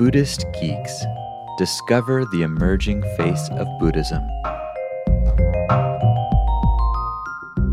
Buddhist 0.00 0.46
Geeks 0.58 1.04
Discover 1.58 2.24
the 2.32 2.40
Emerging 2.40 3.02
Face 3.18 3.50
of 3.50 3.68
Buddhism. 3.78 4.26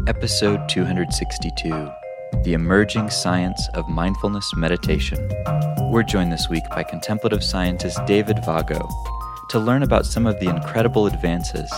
Episode 0.08 0.68
262 0.68 1.90
The 2.44 2.52
Emerging 2.52 3.10
Science 3.12 3.70
of 3.76 3.88
Mindfulness 3.88 4.54
Meditation. 4.58 5.26
We're 5.90 6.04
joined 6.04 6.34
this 6.34 6.50
week 6.50 6.66
by 6.70 6.84
contemplative 6.84 7.46
scientist 7.46 8.06
David 8.06 8.44
Vago 8.44 8.86
to 9.52 9.60
learn 9.60 9.84
about 9.84 10.06
some 10.06 10.28
of 10.28 10.38
the 10.42 10.50
incredible 10.50 11.08
advances 11.08 11.72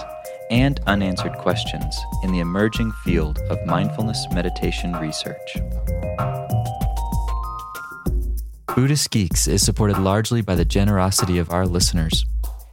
and 0.49 0.79
unanswered 0.87 1.33
questions 1.33 1.95
in 2.23 2.31
the 2.31 2.39
emerging 2.39 2.91
field 3.03 3.37
of 3.51 3.63
mindfulness 3.67 4.25
meditation 4.33 4.93
research. 4.93 5.57
Buddhist 8.79 9.11
Geeks 9.11 9.49
is 9.49 9.61
supported 9.61 9.97
largely 9.97 10.41
by 10.41 10.55
the 10.55 10.63
generosity 10.63 11.37
of 11.37 11.51
our 11.51 11.67
listeners. 11.67 12.25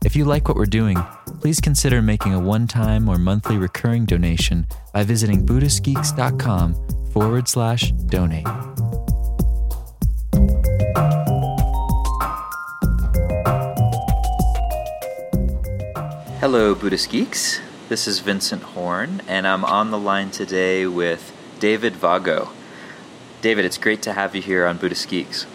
If 0.05 0.15
you 0.15 0.25
like 0.25 0.47
what 0.47 0.57
we're 0.57 0.65
doing, 0.65 0.97
please 1.41 1.61
consider 1.61 2.01
making 2.01 2.33
a 2.33 2.39
one 2.39 2.69
time 2.69 3.09
or 3.09 3.19
monthly 3.19 3.59
recurring 3.59 4.05
donation 4.05 4.69
by 4.93 5.03
visiting 5.03 5.45
BuddhistGeeks.com 5.45 7.11
forward 7.11 7.49
slash 7.49 7.91
donate. 7.91 8.47
Hello, 16.39 16.77
Buddhist 16.77 17.11
Geeks. 17.11 17.61
This 17.89 18.07
is 18.07 18.21
Vincent 18.21 18.63
Horn, 18.63 19.23
and 19.27 19.45
I'm 19.45 19.65
on 19.65 19.91
the 19.91 19.99
line 19.99 20.31
today 20.31 20.87
with 20.87 21.33
David 21.59 21.97
Vago. 21.97 22.51
David, 23.43 23.65
it's 23.65 23.77
great 23.77 24.03
to 24.03 24.13
have 24.13 24.37
you 24.37 24.43
here 24.43 24.69
on 24.69 24.77
Buddhist 24.77 25.09
Geeks. 25.09 25.47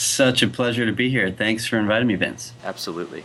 Such 0.00 0.42
a 0.42 0.48
pleasure 0.48 0.86
to 0.86 0.92
be 0.92 1.10
here. 1.10 1.30
Thanks 1.30 1.66
for 1.66 1.78
inviting 1.78 2.08
me, 2.08 2.14
Vince. 2.14 2.54
Absolutely. 2.64 3.22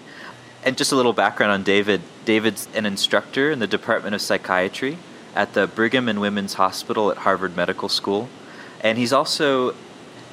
And 0.62 0.76
just 0.76 0.92
a 0.92 0.98
little 0.98 1.14
background 1.14 1.54
on 1.54 1.64
David. 1.64 2.02
David's 2.26 2.68
an 2.76 2.86
instructor 2.86 3.50
in 3.50 3.60
the 3.60 3.66
Department 3.66 4.14
of 4.14 4.20
Psychiatry 4.20 4.98
at 5.34 5.54
the 5.54 5.68
Brigham 5.68 6.10
and 6.10 6.20
Women's 6.20 6.56
Hospital 6.56 7.10
at 7.10 7.20
Harvard 7.20 7.56
Medical 7.56 7.88
School. 7.88 8.28
And 8.82 8.98
he's 8.98 9.14
also 9.14 9.74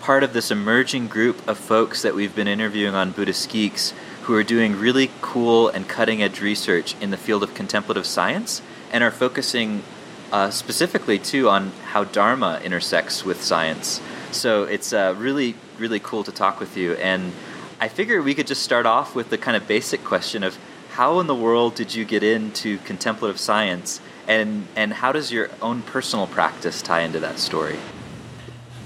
part 0.00 0.24
of 0.24 0.32
this 0.32 0.50
emerging 0.50 1.06
group 1.06 1.46
of 1.46 1.58
folks 1.58 2.02
that 2.02 2.12
we've 2.12 2.34
been 2.34 2.48
interviewing 2.48 2.96
on 2.96 3.12
Buddhist 3.12 3.48
Geeks 3.48 3.94
who 4.22 4.34
are 4.34 4.42
doing 4.42 4.76
really 4.76 5.12
cool 5.20 5.68
and 5.68 5.88
cutting 5.88 6.24
edge 6.24 6.40
research 6.40 6.96
in 7.00 7.12
the 7.12 7.16
field 7.16 7.44
of 7.44 7.54
contemplative 7.54 8.04
science 8.04 8.62
and 8.90 9.04
are 9.04 9.12
focusing 9.12 9.84
uh, 10.32 10.50
specifically 10.50 11.20
too 11.20 11.48
on 11.48 11.70
how 11.92 12.02
Dharma 12.02 12.60
intersects 12.64 13.24
with 13.24 13.40
science. 13.44 14.00
So 14.32 14.64
it's 14.64 14.92
uh, 14.92 15.14
really, 15.16 15.54
really 15.78 16.00
cool 16.00 16.24
to 16.24 16.32
talk 16.32 16.60
with 16.60 16.76
you. 16.76 16.94
And 16.94 17.32
I 17.80 17.88
figure 17.88 18.22
we 18.22 18.34
could 18.34 18.46
just 18.46 18.62
start 18.62 18.86
off 18.86 19.14
with 19.14 19.30
the 19.30 19.38
kind 19.38 19.56
of 19.56 19.66
basic 19.66 20.04
question 20.04 20.42
of 20.42 20.58
how 20.92 21.20
in 21.20 21.26
the 21.26 21.34
world 21.34 21.74
did 21.74 21.94
you 21.94 22.04
get 22.04 22.22
into 22.22 22.78
contemplative 22.78 23.40
science 23.40 24.00
and, 24.28 24.66
and 24.76 24.92
how 24.92 25.12
does 25.12 25.32
your 25.32 25.50
own 25.60 25.82
personal 25.82 26.26
practice 26.26 26.82
tie 26.82 27.00
into 27.00 27.18
that 27.20 27.38
story? 27.38 27.78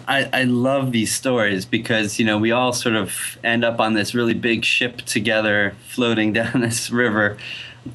I, 0.08 0.28
I 0.32 0.44
love 0.44 0.92
these 0.92 1.12
stories 1.12 1.64
because 1.64 2.18
you 2.18 2.24
know 2.24 2.38
we 2.38 2.52
all 2.52 2.72
sort 2.72 2.94
of 2.94 3.38
end 3.42 3.64
up 3.64 3.80
on 3.80 3.94
this 3.94 4.14
really 4.14 4.34
big 4.34 4.64
ship 4.64 4.98
together 5.02 5.74
floating 5.88 6.32
down 6.32 6.60
this 6.60 6.90
river 6.90 7.36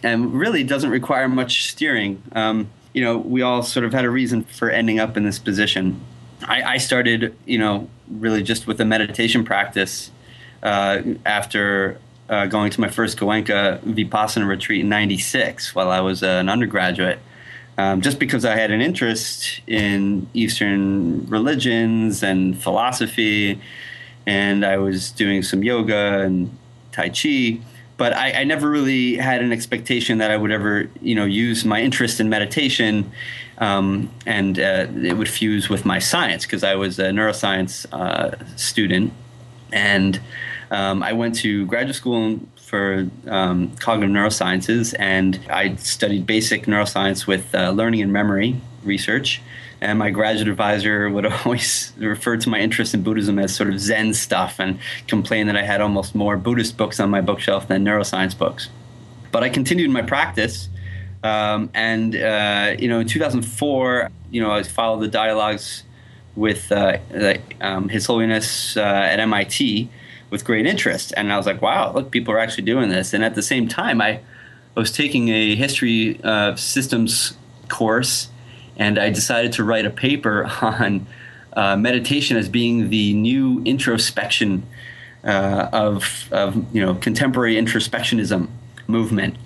and 0.04 0.34
really 0.34 0.64
doesn't 0.64 0.90
require 0.90 1.28
much 1.30 1.70
steering 1.72 2.22
um, 2.34 2.70
you 2.94 3.02
know 3.02 3.18
we 3.18 3.42
all 3.42 3.64
sort 3.64 3.86
of 3.86 3.94
had 3.94 4.06
a 4.06 4.10
reason 4.10 4.44
for 4.44 4.70
ending 4.70 5.00
up 5.00 5.16
in 5.16 5.24
this 5.24 5.40
position 5.40 6.02
I, 6.48 6.64
I 6.64 6.78
started 6.78 7.36
you 7.46 7.58
know 7.58 7.90
really 8.10 8.44
just 8.44 8.68
with 8.68 8.80
a 8.82 8.86
meditation 8.86 9.44
practice 9.44 10.12
uh, 10.64 11.02
after 11.26 12.00
uh, 12.30 12.46
going 12.46 12.72
to 12.72 12.82
my 12.82 12.90
first 12.90 13.18
Goenka 13.18 13.80
Vipassana 13.80 14.48
retreat 14.48 14.82
in 14.82 14.90
96 14.90 15.76
while 15.76 15.90
I 15.90 16.00
was 16.00 16.24
uh, 16.24 16.28
an 16.28 16.50
undergraduate 16.50 17.20
um, 17.78 18.02
just 18.02 18.20
because 18.20 18.46
I 18.46 18.56
had 18.56 18.72
an 18.72 18.82
interest 18.82 19.62
in 19.66 20.28
Eastern 20.34 21.26
religions 21.28 22.22
and 22.22 22.62
philosophy, 22.62 23.60
and 24.26 24.66
I 24.66 24.78
was 24.78 25.12
doing 25.12 25.42
some 25.42 25.64
yoga 25.64 26.20
and 26.20 26.56
Tai 26.92 27.10
Chi. 27.10 27.60
But 28.02 28.14
I, 28.14 28.32
I, 28.32 28.44
never 28.46 28.68
really 28.68 29.18
had 29.18 29.44
an 29.44 29.52
expectation 29.52 30.18
that 30.18 30.32
I 30.32 30.36
would 30.36 30.50
ever, 30.50 30.90
you 31.04 31.14
know, 31.14 31.26
use 31.26 31.64
my 31.64 31.80
interest 31.84 32.20
in 32.20 32.30
meditation 32.30 33.12
um, 33.60 34.10
and 34.26 34.60
uh, 34.60 34.88
it 35.04 35.16
would 35.20 35.30
fuse 35.30 35.70
with 35.70 35.86
my 35.86 36.00
science 36.00 36.44
because 36.44 36.64
I 36.64 36.74
was 36.74 36.98
a 36.98 37.12
neuroscience 37.12 37.86
uh, 37.94 38.44
student, 38.56 39.14
and 39.72 40.20
um, 40.72 41.04
I 41.04 41.14
went 41.14 41.36
to 41.42 41.68
graduate 41.68 41.96
school 41.96 42.40
for 42.56 43.08
um, 43.28 43.76
cognitive 43.76 44.16
neurosciences, 44.16 44.96
and 44.98 45.40
I 45.48 45.76
studied 45.76 46.26
basic 46.26 46.66
neuroscience 46.66 47.28
with 47.28 47.54
uh, 47.54 47.70
learning 47.70 48.02
and 48.02 48.12
memory 48.12 48.60
research. 48.84 49.44
And 49.82 49.98
my 49.98 50.12
graduate 50.12 50.48
advisor 50.48 51.10
would 51.10 51.26
always 51.46 51.92
refer 51.98 52.38
to 52.38 52.50
my 52.50 52.60
interest 52.60 52.94
in 52.94 53.02
Buddhism 53.02 53.40
as 53.40 53.56
sort 53.56 53.70
of 53.70 53.80
Zen 53.80 54.14
stuff 54.14 54.60
and 54.60 54.80
complain 55.08 55.48
that 55.48 55.58
I 55.58 55.64
had 55.64 55.82
almost 55.82 56.14
more 56.14 56.38
Buddhist 56.38 56.78
books 56.78 57.00
on 57.00 57.10
my 57.10 57.22
bookshelf 57.22 57.68
than 57.68 57.84
neuroscience 57.84 58.38
books. 58.38 58.70
But 59.32 59.44
I 59.44 59.50
continued 59.50 59.90
my 59.90 60.02
practice. 60.02 60.70
Um, 61.24 61.70
and, 61.74 62.16
uh, 62.16 62.76
you 62.78 62.88
know, 62.88 63.00
in 63.00 63.08
2004, 63.08 64.10
you 64.30 64.42
know, 64.42 64.52
I 64.52 64.64
followed 64.64 65.02
the 65.02 65.08
dialogues 65.08 65.84
with 66.36 66.72
uh, 66.72 66.98
um, 67.60 67.90
His 67.90 68.06
Holiness 68.06 68.78
uh, 68.78 68.82
at 68.82 69.20
MIT 69.20 69.90
with 70.30 70.46
great 70.46 70.66
interest. 70.66 71.14
And 71.18 71.32
I 71.32 71.38
was 71.38 71.46
like, 71.46 71.62
wow, 71.62 71.92
look, 71.94 72.12
people 72.12 72.34
are 72.34 72.40
actually 72.40 72.64
doing 72.64 72.90
this. 72.90 73.14
And 73.14 73.24
at 73.24 73.36
the 73.36 73.42
same 73.42 73.68
time, 73.68 74.02
I, 74.02 74.22
I 74.76 74.80
was 74.80 74.92
taking 74.92 75.30
a 75.30 75.56
history 75.56 76.20
of 76.24 76.60
systems 76.60 77.34
course, 77.68 78.30
and 78.82 78.98
I 78.98 79.12
decided 79.12 79.54
to 79.54 79.64
write 79.64 79.86
a 79.86 79.90
paper 79.90 80.50
on 80.62 81.06
uh, 81.54 81.76
meditation 81.76 82.38
as 82.38 82.50
being 82.50 82.90
the 82.90 83.14
new 83.14 83.62
introspection 83.64 84.64
uh, 85.24 85.70
of, 85.72 86.28
of 86.32 86.76
you 86.76 86.82
know 86.84 86.96
contemporary 86.96 87.56
introspectionism 87.56 88.48
movement, 88.88 89.38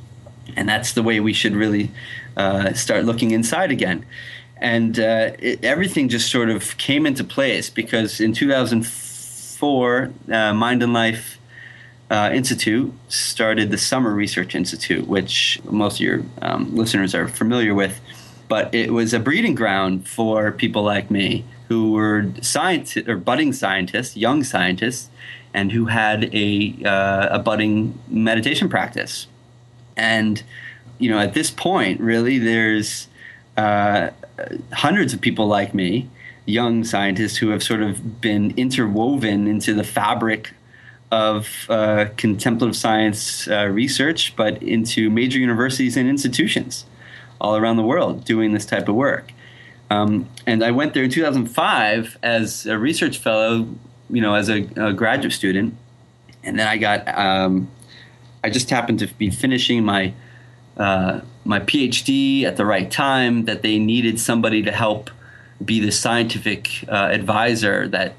and 0.56 0.70
that's 0.70 0.94
the 0.94 1.04
way 1.04 1.20
we 1.20 1.34
should 1.34 1.54
really 1.54 1.92
uh, 2.38 2.74
start 2.74 3.04
looking 3.06 3.32
inside 3.32 3.72
again. 3.72 4.06
And 4.58 4.98
uh, 4.98 5.32
it, 5.38 5.64
everything 5.64 6.08
just 6.08 6.32
sort 6.32 6.50
of 6.50 6.78
came 6.78 7.06
into 7.06 7.24
place 7.26 7.70
because 7.70 8.22
in 8.22 8.32
2004 8.32 9.06
2004, 9.60 10.12
uh, 10.32 10.54
Mind 10.54 10.84
and 10.84 10.94
Life 10.94 11.40
uh, 12.10 12.30
Institute 12.34 12.94
started 13.08 13.72
the 13.72 13.78
Summer 13.78 14.12
Research 14.14 14.54
Institute, 14.54 15.08
which 15.08 15.60
most 15.66 15.96
of 15.96 16.02
your 16.02 16.24
um, 16.42 16.76
listeners 16.76 17.16
are 17.16 17.28
familiar 17.28 17.74
with. 17.74 18.00
But 18.48 18.74
it 18.74 18.92
was 18.94 19.14
a 19.14 19.20
breeding 19.20 19.56
ground 19.56 20.08
for 20.08 20.52
people 20.52 20.84
like 20.84 21.10
me 21.10 21.46
who 21.68 21.92
were 21.92 22.32
scientists 22.42 23.08
or 23.08 23.18
budding 23.18 23.54
scientists, 23.54 24.16
young 24.16 24.44
scientists, 24.44 25.10
and 25.54 25.72
who 25.72 25.86
had 25.86 26.30
a, 26.34 26.76
uh, 26.86 27.38
a 27.38 27.40
budding 27.40 27.98
meditation 28.08 28.70
practice. 28.70 29.28
And, 29.98 30.44
you 31.00 31.10
know, 31.10 31.18
at 31.18 31.34
this 31.34 31.50
point, 31.50 32.00
really, 32.02 32.38
there's 32.38 33.08
uh, 33.58 34.10
hundreds 34.74 35.14
of 35.14 35.22
people 35.22 35.48
like 35.48 35.74
me 35.74 36.10
young 36.46 36.84
scientists 36.84 37.38
who 37.38 37.50
have 37.50 37.64
sort 37.64 37.82
of 37.82 38.22
been 38.22 38.54
interwoven 38.56 39.48
into 39.48 39.74
the 39.74 39.84
fabric 39.84 40.54
of 41.12 41.66
uh, 41.70 42.06
contemplative 42.18 42.76
science 42.76 43.48
uh, 43.48 43.66
research, 43.66 44.36
but 44.36 44.62
into 44.62 45.10
major 45.10 45.40
universities 45.40 45.98
and 45.98 46.08
institutions 46.08 46.86
all 47.40 47.56
around 47.56 47.78
the 47.78 47.84
world 47.84 48.26
doing 48.26 48.54
this 48.54 48.66
type 48.66 48.88
of 48.88 48.96
work. 48.96 49.32
Um, 49.90 50.30
and 50.48 50.64
I 50.64 50.72
went 50.72 50.94
there 50.94 51.04
in 51.04 51.10
2005 51.10 52.18
as 52.24 52.66
a 52.66 52.78
research 52.78 53.18
fellow, 53.18 53.68
you 54.10 54.22
know, 54.22 54.34
as 54.34 54.50
a, 54.50 54.68
a 54.76 54.94
graduate 54.94 55.34
student. 55.34 55.76
And 56.44 56.60
then 56.60 56.68
I 56.68 56.78
got, 56.78 57.08
um, 57.08 57.70
I 58.44 58.50
just 58.50 58.70
happened 58.70 59.00
to 59.00 59.08
be 59.08 59.30
finishing 59.30 59.84
my 59.84 60.14
uh, 60.78 61.22
my 61.46 61.60
PhD 61.60 62.44
at 62.44 62.58
the 62.58 62.66
right 62.66 62.92
time. 62.92 63.46
That 63.46 63.62
they 63.62 63.80
needed 63.80 64.20
somebody 64.20 64.62
to 64.64 64.72
help 64.72 65.10
be 65.64 65.80
the 65.80 65.92
scientific 65.92 66.84
uh, 66.90 67.10
advisor 67.12 67.88
that 67.88 68.14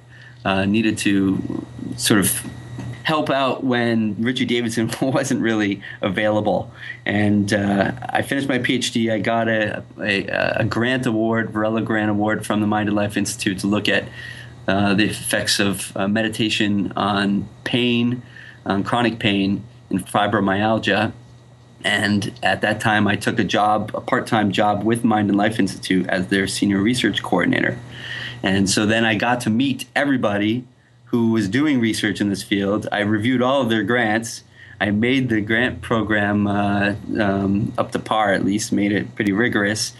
uh, 0.45 0.65
needed 0.65 0.97
to 0.99 1.67
sort 1.97 2.21
of 2.21 2.51
help 3.07 3.31
out 3.31 3.63
when 3.63 4.17
Richie 4.21 4.45
Davidson 4.45 4.91
wasn't 5.01 5.41
really 5.41 5.81
available. 6.03 6.73
And 7.05 7.53
uh, 7.53 7.93
I 8.09 8.23
finished 8.23 8.49
my 8.49 8.59
PhD. 8.59 9.13
I 9.13 9.21
got 9.21 9.47
a, 9.47 9.85
a, 10.01 10.27
a, 10.27 10.65
grant 10.65 11.07
award, 11.07 11.51
Varela 11.51 11.83
Grant 11.83 12.11
Award 12.11 12.45
from 12.45 12.61
the 12.61 12.67
Mind 12.67 12.89
and 12.89 12.97
Life 12.97 13.17
Institute 13.17 13.61
to 13.61 13.69
look 13.69 13.89
at 13.89 14.09
uh, 14.67 14.95
the 14.95 15.05
effects 15.05 15.61
of 15.61 15.97
uh, 15.97 16.09
meditation 16.09 16.93
on 16.97 17.49
pain, 17.63 18.23
on 18.65 18.83
chronic 18.83 19.21
pain, 19.21 19.63
and 19.89 20.05
fibromyalgia. 20.05 21.13
And 21.85 22.37
at 22.43 22.61
that 22.63 22.81
time, 22.81 23.07
I 23.07 23.15
took 23.15 23.39
a 23.39 23.45
job, 23.45 23.93
a 23.95 24.01
part 24.01 24.27
time 24.27 24.51
job 24.51 24.83
with 24.83 25.05
Mind 25.05 25.29
and 25.29 25.39
Life 25.39 25.61
Institute 25.61 26.09
as 26.09 26.27
their 26.27 26.49
senior 26.49 26.83
research 26.83 27.23
coordinator. 27.23 27.79
And 28.43 28.69
so 28.69 28.85
then 28.85 29.05
I 29.05 29.15
got 29.15 29.43
to 29.43 29.51
meet 29.51 29.85
everybody 29.95 30.65
who 31.07 31.33
was 31.33 31.49
doing 31.49 31.81
research 31.81 32.21
in 32.21 32.29
this 32.29 32.43
field. 32.43 32.89
I 32.91 33.01
reviewed 33.01 33.43
all 33.43 33.63
of 33.63 33.71
their 33.71 33.83
grants. 33.83 34.43
I 34.81 34.91
made 34.91 35.29
the 35.29 35.41
grant 35.41 35.81
program 35.81 36.47
uh, 36.47 36.95
um, 37.19 37.73
up 37.79 37.93
to 37.93 37.99
par, 37.99 38.33
at 38.33 38.45
least, 38.45 38.73
made 38.73 38.93
it 38.93 39.15
pretty 39.15 39.33
rigorous. 39.33 39.95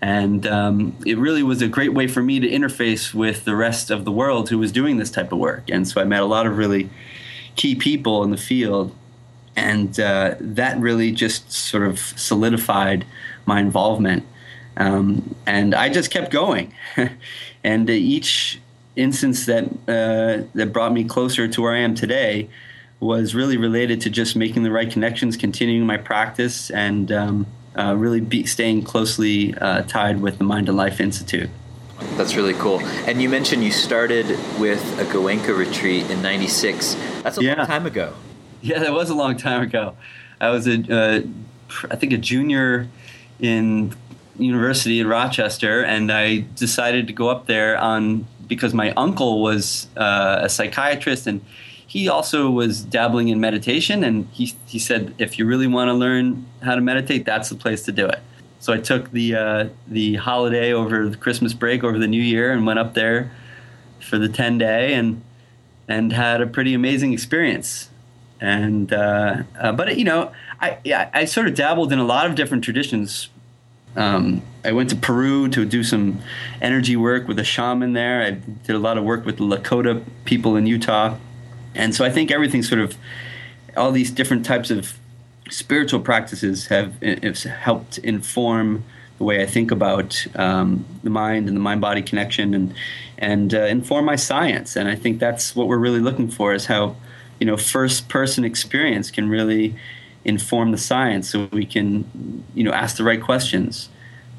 And 0.00 0.46
um, 0.46 0.96
it 1.06 1.18
really 1.18 1.42
was 1.42 1.62
a 1.62 1.68
great 1.68 1.94
way 1.94 2.06
for 2.06 2.22
me 2.22 2.38
to 2.40 2.48
interface 2.48 3.14
with 3.14 3.44
the 3.44 3.56
rest 3.56 3.90
of 3.90 4.04
the 4.04 4.12
world 4.12 4.48
who 4.50 4.58
was 4.58 4.70
doing 4.70 4.98
this 4.98 5.10
type 5.10 5.32
of 5.32 5.38
work. 5.38 5.64
And 5.68 5.88
so 5.88 6.00
I 6.00 6.04
met 6.04 6.22
a 6.22 6.26
lot 6.26 6.46
of 6.46 6.56
really 6.56 6.90
key 7.56 7.74
people 7.74 8.22
in 8.22 8.30
the 8.30 8.36
field. 8.36 8.94
And 9.56 9.98
uh, 9.98 10.36
that 10.38 10.78
really 10.78 11.10
just 11.10 11.50
sort 11.50 11.84
of 11.84 11.98
solidified 11.98 13.04
my 13.44 13.58
involvement. 13.58 14.24
Um, 14.76 15.34
and 15.46 15.74
I 15.74 15.88
just 15.88 16.12
kept 16.12 16.30
going. 16.30 16.72
and 17.64 17.90
each 17.90 18.60
instance 18.98 19.46
that, 19.46 19.64
uh, 19.86 20.46
that 20.54 20.72
brought 20.72 20.92
me 20.92 21.04
closer 21.04 21.48
to 21.48 21.62
where 21.62 21.74
I 21.74 21.78
am 21.78 21.94
today 21.94 22.48
was 23.00 23.34
really 23.34 23.56
related 23.56 24.00
to 24.02 24.10
just 24.10 24.34
making 24.34 24.64
the 24.64 24.70
right 24.70 24.90
connections, 24.90 25.36
continuing 25.36 25.86
my 25.86 25.96
practice, 25.96 26.70
and 26.70 27.12
um, 27.12 27.46
uh, 27.78 27.94
really 27.96 28.20
be, 28.20 28.44
staying 28.44 28.82
closely 28.82 29.54
uh, 29.58 29.82
tied 29.82 30.20
with 30.20 30.38
the 30.38 30.44
Mind 30.44 30.68
and 30.68 30.76
Life 30.76 31.00
Institute. 31.00 31.48
That's 32.16 32.34
really 32.34 32.54
cool. 32.54 32.80
And 33.06 33.22
you 33.22 33.28
mentioned 33.28 33.62
you 33.64 33.70
started 33.70 34.26
with 34.58 34.82
a 35.00 35.04
Goenka 35.04 35.56
retreat 35.56 36.10
in 36.10 36.22
'96. 36.22 36.94
That's 37.22 37.38
a 37.38 37.42
yeah. 37.42 37.54
long 37.54 37.66
time 37.66 37.86
ago. 37.86 38.14
Yeah, 38.62 38.80
that 38.80 38.92
was 38.92 39.10
a 39.10 39.14
long 39.14 39.36
time 39.36 39.62
ago. 39.62 39.96
I 40.40 40.50
was 40.50 40.66
a, 40.66 40.74
uh, 40.74 41.22
I 41.90 41.96
think, 41.96 42.12
a 42.12 42.18
junior 42.18 42.88
in 43.40 43.94
university 44.38 45.00
in 45.00 45.06
Rochester, 45.06 45.84
and 45.84 46.10
I 46.10 46.38
decided 46.56 47.06
to 47.08 47.12
go 47.12 47.28
up 47.28 47.46
there 47.46 47.76
on 47.76 48.26
because 48.48 48.74
my 48.74 48.92
uncle 48.92 49.42
was 49.42 49.86
uh, 49.96 50.40
a 50.42 50.48
psychiatrist 50.48 51.26
and 51.26 51.40
he 51.88 52.06
also 52.06 52.50
was 52.50 52.82
dabbling 52.82 53.28
in 53.28 53.40
meditation, 53.40 54.04
and 54.04 54.28
he 54.30 54.54
he 54.66 54.78
said 54.78 55.14
if 55.16 55.38
you 55.38 55.46
really 55.46 55.66
want 55.66 55.88
to 55.88 55.94
learn 55.94 56.46
how 56.62 56.74
to 56.74 56.82
meditate, 56.82 57.24
that's 57.24 57.48
the 57.48 57.54
place 57.54 57.82
to 57.84 57.92
do 57.92 58.06
it. 58.06 58.20
So 58.60 58.74
I 58.74 58.76
took 58.76 59.10
the 59.10 59.34
uh, 59.34 59.68
the 59.86 60.16
holiday 60.16 60.74
over 60.74 61.08
the 61.08 61.16
Christmas 61.16 61.54
break 61.54 61.82
over 61.82 61.98
the 61.98 62.06
New 62.06 62.22
Year 62.22 62.52
and 62.52 62.66
went 62.66 62.78
up 62.78 62.92
there 62.92 63.30
for 64.00 64.18
the 64.18 64.28
ten 64.28 64.58
day 64.58 64.92
and 64.92 65.22
and 65.88 66.12
had 66.12 66.42
a 66.42 66.46
pretty 66.46 66.74
amazing 66.74 67.14
experience. 67.14 67.88
And 68.38 68.92
uh, 68.92 69.44
uh, 69.58 69.72
but 69.72 69.96
you 69.96 70.04
know 70.04 70.30
I 70.60 70.78
I 71.14 71.24
sort 71.24 71.48
of 71.48 71.54
dabbled 71.54 71.90
in 71.90 71.98
a 71.98 72.04
lot 72.04 72.26
of 72.26 72.34
different 72.34 72.64
traditions. 72.64 73.30
Um, 73.98 74.42
I 74.64 74.72
went 74.72 74.90
to 74.90 74.96
Peru 74.96 75.48
to 75.48 75.64
do 75.64 75.82
some 75.82 76.20
energy 76.62 76.96
work 76.96 77.28
with 77.28 77.38
a 77.38 77.44
shaman 77.44 77.92
there. 77.92 78.22
I 78.22 78.30
did 78.30 78.76
a 78.76 78.78
lot 78.78 78.96
of 78.96 79.04
work 79.04 79.26
with 79.26 79.38
the 79.38 79.44
Lakota 79.44 80.02
people 80.24 80.56
in 80.56 80.66
Utah 80.66 81.16
and 81.78 81.94
so 81.94 82.04
I 82.04 82.10
think 82.10 82.30
everything 82.30 82.62
sort 82.62 82.80
of, 82.80 82.96
all 83.76 83.92
these 83.92 84.10
different 84.10 84.44
types 84.44 84.70
of 84.70 84.98
spiritual 85.50 86.00
practices 86.00 86.66
have, 86.66 87.00
have 87.02 87.38
helped 87.44 87.98
inform 87.98 88.84
the 89.18 89.24
way 89.24 89.42
I 89.42 89.46
think 89.46 89.70
about 89.70 90.26
um, 90.34 90.84
the 91.02 91.10
mind 91.10 91.48
and 91.48 91.56
the 91.56 91.60
mind 91.60 91.80
body 91.80 92.02
connection 92.02 92.54
and 92.54 92.74
and 93.18 93.52
uh, 93.52 93.62
inform 93.62 94.04
my 94.04 94.14
science. 94.14 94.76
And 94.76 94.88
I 94.88 94.94
think 94.94 95.18
that's 95.18 95.56
what 95.56 95.66
we're 95.66 95.78
really 95.78 95.98
looking 95.98 96.28
for 96.28 96.54
is 96.54 96.66
how 96.66 96.94
you 97.40 97.46
know 97.46 97.56
first 97.56 98.08
person 98.08 98.44
experience 98.44 99.10
can 99.10 99.28
really 99.28 99.74
inform 100.28 100.70
the 100.70 100.78
science 100.78 101.30
so 101.30 101.48
we 101.52 101.64
can 101.64 102.44
you 102.54 102.62
know 102.62 102.72
ask 102.72 102.96
the 102.96 103.04
right 103.04 103.22
questions. 103.22 103.88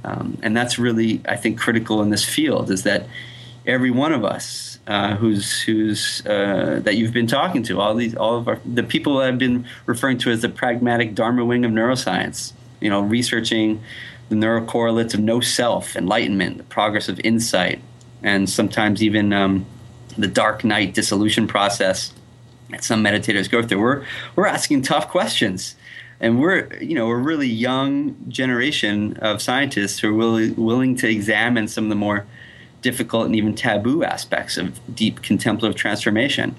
Um, 0.04 0.38
and 0.42 0.56
that's 0.56 0.80
really 0.80 1.22
I 1.28 1.36
think 1.36 1.60
critical 1.60 2.02
in 2.02 2.10
this 2.10 2.24
field 2.24 2.72
is 2.72 2.84
that 2.84 3.08
every 3.66 3.92
one 3.92 4.14
of 4.14 4.24
us 4.24 4.80
uh, 4.88 5.16
who's 5.16 5.62
who's 5.62 6.26
uh, 6.26 6.80
that 6.84 6.96
you've 6.96 7.14
been 7.14 7.28
talking 7.28 7.64
to. 7.64 7.80
All 7.80 7.94
these, 7.96 8.16
all 8.16 8.38
of 8.38 8.48
our, 8.48 8.60
the 8.66 8.84
people 8.84 9.20
I've 9.20 9.38
been 9.38 9.66
referring 9.86 10.18
to 10.20 10.32
as 10.32 10.42
the 10.42 10.50
pragmatic 10.50 11.16
Dharma 11.16 11.46
wing 11.46 11.66
of 11.66 11.72
neuroscience. 11.72 12.54
You 12.82 12.90
know, 12.90 13.02
researching 13.02 13.82
the 14.30 14.36
neurocorrelates 14.36 15.14
of 15.14 15.20
no 15.20 15.42
self, 15.42 15.96
enlightenment, 15.96 16.58
the 16.58 16.64
progress 16.64 17.10
of 17.10 17.20
insight, 17.22 17.82
and 18.24 18.50
sometimes 18.50 19.04
even 19.04 19.34
um, 19.34 19.66
the 20.18 20.28
dark 20.28 20.64
night 20.64 20.94
dissolution 20.94 21.48
process 21.48 22.14
that 22.72 22.84
some 22.84 23.04
meditators 23.04 23.50
go 23.50 23.62
through. 23.62 23.80
We're 23.80 24.06
we're 24.36 24.48
asking 24.48 24.84
tough 24.84 25.10
questions. 25.10 25.76
And 26.20 26.40
we're, 26.40 26.74
you 26.82 26.96
know, 26.96 27.08
we're 27.08 27.20
a 27.20 27.24
really 27.24 27.48
young 27.48 28.16
generation 28.28 29.18
of 29.18 29.42
scientists 29.42 30.00
who 30.00 30.10
are 30.10 30.14
willing, 30.14 30.56
willing 30.56 30.96
to 30.98 31.10
examine 31.10 31.68
some 31.68 31.86
of 31.86 31.90
the 31.90 31.96
more 31.96 32.26
difficult 32.82 33.26
and 33.26 33.36
even 33.36 33.56
taboo 33.56 34.04
aspects 34.04 34.58
of 34.58 34.80
deep 34.94 35.22
contemplative 35.22 35.78
transformation. 35.78 36.56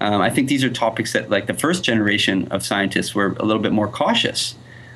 Um, 0.00 0.20
I 0.20 0.30
think 0.30 0.48
these 0.48 0.64
are 0.64 0.70
topics 0.70 1.12
that, 1.12 1.30
like 1.30 1.46
the 1.46 1.54
first 1.54 1.84
generation 1.84 2.48
of 2.48 2.64
scientists, 2.64 3.14
were 3.14 3.36
a 3.38 3.44
little 3.44 3.62
bit 3.62 3.72
more 3.72 3.88
cautious 3.88 4.54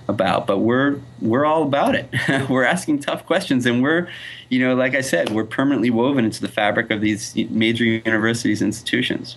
about. 0.09 0.47
But 0.47 0.59
we're 0.59 1.01
we're 1.21 1.45
all 1.45 1.63
about 1.63 1.95
it. 1.95 2.09
we're 2.49 2.65
asking 2.65 3.01
tough 3.01 3.25
questions, 3.27 3.67
and 3.67 3.83
we're, 3.83 4.09
you 4.49 4.59
know, 4.59 4.75
like 4.75 4.95
I 4.95 5.03
said, 5.03 5.31
we're 5.31 5.45
permanently 5.45 5.91
woven 5.91 6.25
into 6.25 6.41
the 6.41 6.49
fabric 6.49 6.91
of 6.91 7.01
these 7.01 7.37
major 7.51 7.85
universities 7.85 8.61
institutions. 8.63 9.37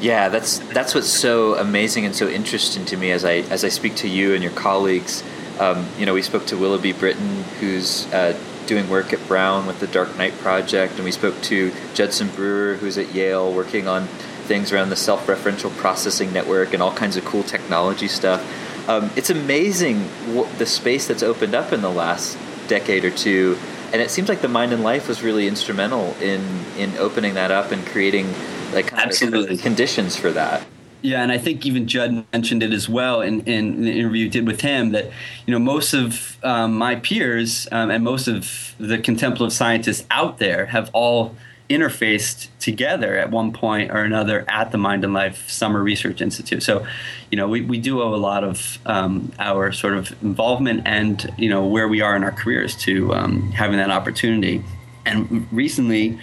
Yeah, 0.00 0.30
that's 0.30 0.58
that's 0.58 0.94
what's 0.94 1.08
so 1.08 1.56
amazing 1.56 2.06
and 2.06 2.16
so 2.16 2.26
interesting 2.26 2.86
to 2.86 2.96
me 2.96 3.10
as 3.12 3.24
I 3.24 3.42
as 3.50 3.64
I 3.64 3.68
speak 3.68 3.96
to 3.96 4.08
you 4.08 4.32
and 4.34 4.42
your 4.42 4.52
colleagues. 4.52 5.22
Um, 5.58 5.86
you 5.98 6.06
know, 6.06 6.14
we 6.14 6.22
spoke 6.22 6.46
to 6.46 6.56
Willoughby 6.56 6.92
Britton, 6.92 7.44
who's 7.60 8.10
uh, 8.14 8.34
doing 8.66 8.88
work 8.88 9.12
at 9.12 9.26
Brown 9.28 9.66
with 9.66 9.78
the 9.78 9.86
Dark 9.86 10.16
Night 10.16 10.32
Project, 10.38 10.94
and 10.94 11.04
we 11.04 11.12
spoke 11.12 11.38
to 11.42 11.70
Judson 11.92 12.28
Brewer, 12.28 12.76
who's 12.76 12.96
at 12.96 13.14
Yale, 13.14 13.52
working 13.52 13.86
on 13.86 14.06
things 14.46 14.72
around 14.72 14.88
the 14.88 14.96
self-referential 14.96 15.70
processing 15.76 16.32
network 16.32 16.72
and 16.72 16.82
all 16.82 16.94
kinds 16.94 17.16
of 17.18 17.24
cool 17.26 17.42
technology 17.42 18.08
stuff. 18.08 18.40
Um, 18.88 19.10
it's 19.16 19.28
amazing 19.28 20.00
what, 20.34 20.58
the 20.58 20.66
space 20.66 21.06
that's 21.06 21.22
opened 21.22 21.54
up 21.54 21.72
in 21.72 21.82
the 21.82 21.90
last 21.90 22.38
decade 22.68 23.04
or 23.04 23.10
two, 23.10 23.58
and 23.92 24.02
it 24.02 24.10
seems 24.10 24.28
like 24.28 24.40
the 24.40 24.48
Mind 24.48 24.72
and 24.72 24.82
Life 24.82 25.08
was 25.08 25.22
really 25.22 25.48
instrumental 25.48 26.14
in 26.20 26.42
in 26.76 26.96
opening 26.98 27.34
that 27.34 27.50
up 27.50 27.72
and 27.72 27.84
creating 27.86 28.32
like 28.72 28.92
absolutely 28.92 29.56
conditions 29.56 30.16
for 30.16 30.30
that. 30.32 30.66
Yeah, 31.02 31.22
and 31.22 31.32
I 31.32 31.38
think 31.38 31.64
even 31.64 31.88
Judd 31.88 32.26
mentioned 32.32 32.62
it 32.62 32.74
as 32.74 32.86
well 32.88 33.22
in, 33.22 33.40
in 33.42 33.82
the 33.82 33.90
interview 33.90 34.24
you 34.24 34.30
did 34.30 34.46
with 34.46 34.60
him 34.60 34.90
that 34.90 35.06
you 35.46 35.52
know 35.52 35.58
most 35.58 35.94
of 35.94 36.36
um, 36.42 36.76
my 36.76 36.96
peers 36.96 37.66
um, 37.72 37.90
and 37.90 38.04
most 38.04 38.28
of 38.28 38.74
the 38.78 38.98
contemplative 38.98 39.52
scientists 39.52 40.06
out 40.10 40.38
there 40.38 40.66
have 40.66 40.90
all 40.92 41.34
interfaced 41.70 42.48
together 42.58 43.16
at 43.16 43.30
one 43.30 43.52
point 43.52 43.92
or 43.92 44.02
another 44.02 44.44
at 44.48 44.72
the 44.72 44.78
Mind 44.78 45.04
and 45.04 45.14
Life 45.14 45.48
Summer 45.48 45.80
Research 45.80 46.20
Institute. 46.20 46.64
So, 46.64 46.84
you 47.30 47.36
know, 47.36 47.48
we, 47.48 47.60
we 47.60 47.78
do 47.78 48.02
owe 48.02 48.12
a 48.12 48.16
lot 48.16 48.42
of 48.42 48.78
um, 48.86 49.32
our 49.38 49.70
sort 49.70 49.94
of 49.94 50.12
involvement 50.20 50.82
and 50.84 51.32
you 51.38 51.48
know 51.48 51.64
where 51.64 51.86
we 51.86 52.00
are 52.00 52.16
in 52.16 52.24
our 52.24 52.32
careers 52.32 52.76
to 52.78 53.14
um, 53.14 53.52
having 53.52 53.78
that 53.78 53.90
opportunity. 53.90 54.64
And 55.06 55.46
recently, 55.52 56.18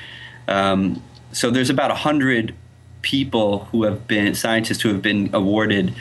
um, 0.50 1.02
so 1.32 1.50
there's 1.50 1.70
about 1.70 1.92
a 1.92 1.96
hundred 1.96 2.54
people 3.02 3.60
who 3.72 3.84
have 3.84 4.06
been 4.06 4.36
scientists 4.36 4.82
who 4.82 4.90
have 4.90 5.02
been 5.02 5.30
awarded 5.34 5.94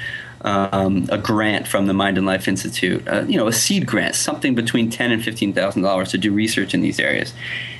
um, 0.43 1.09
a 1.11 1.19
grant 1.19 1.67
from 1.67 1.87
the 1.87 1.95
Mind 1.95 2.19
and 2.19 2.27
Life 2.27 2.49
Institute, 2.49 3.07
uh, 3.09 3.25
you 3.27 3.37
know, 3.37 3.47
a 3.47 3.53
seed 3.53 3.87
grant, 3.87 4.15
something 4.15 4.55
between 4.55 4.91
ten 4.91 5.13
and 5.13 5.23
fifteen 5.25 5.53
thousand 5.53 5.83
dollars 5.83 6.11
to 6.11 6.19
do 6.19 6.33
research 6.33 6.75
in 6.75 6.81
these 6.81 7.01
areas, 7.01 7.33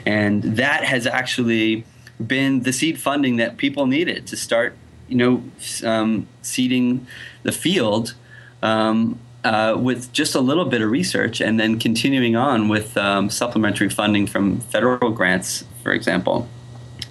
and 0.05 0.43
that 0.43 0.85
has 0.85 1.07
actually 1.07 1.85
been 2.25 2.63
the 2.63 2.73
seed 2.73 3.01
funding 3.01 3.37
that 3.37 3.57
people 3.57 3.87
needed 3.87 4.27
to 4.27 4.37
start, 4.37 4.75
you 5.09 5.17
know, 5.17 5.43
um, 5.85 6.27
seeding 6.43 7.07
the 7.43 7.53
field. 7.53 8.15
Um, 8.63 9.19
uh, 9.45 9.77
with 9.79 10.13
just 10.13 10.35
a 10.35 10.41
little 10.41 10.65
bit 10.65 10.83
of 10.83 10.91
research 10.91 11.41
and 11.41 11.61
then 11.61 11.79
continuing 11.79 12.35
on 12.35 12.69
with 12.69 12.97
um, 12.97 13.31
supplementary 13.31 13.89
funding 13.89 14.27
from 14.27 14.59
federal 14.59 15.13
grants, 15.13 15.65
for 15.85 15.93
example. 15.93 16.49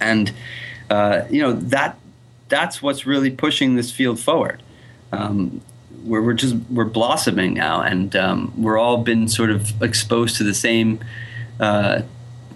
And, 0.02 0.34
uh, 0.90 1.22
you 1.30 1.42
know, 1.42 1.54
that 1.54 1.98
that's 2.50 2.82
what's 2.82 3.06
really 3.06 3.32
pushing 3.32 3.76
this 3.76 3.90
field 3.90 4.20
forward. 4.20 4.62
Um, 5.12 5.62
where 6.04 6.22
we're 6.22 6.34
just 6.34 6.56
we're 6.70 6.86
blossoming 6.86 7.54
now, 7.56 7.82
and 7.82 8.16
um, 8.16 8.54
we're 8.58 8.78
all 8.78 8.98
been 8.98 9.28
sort 9.28 9.50
of 9.50 9.82
exposed 9.82 10.38
to 10.38 10.44
the 10.44 10.54
same 10.54 11.00
uh, 11.60 12.02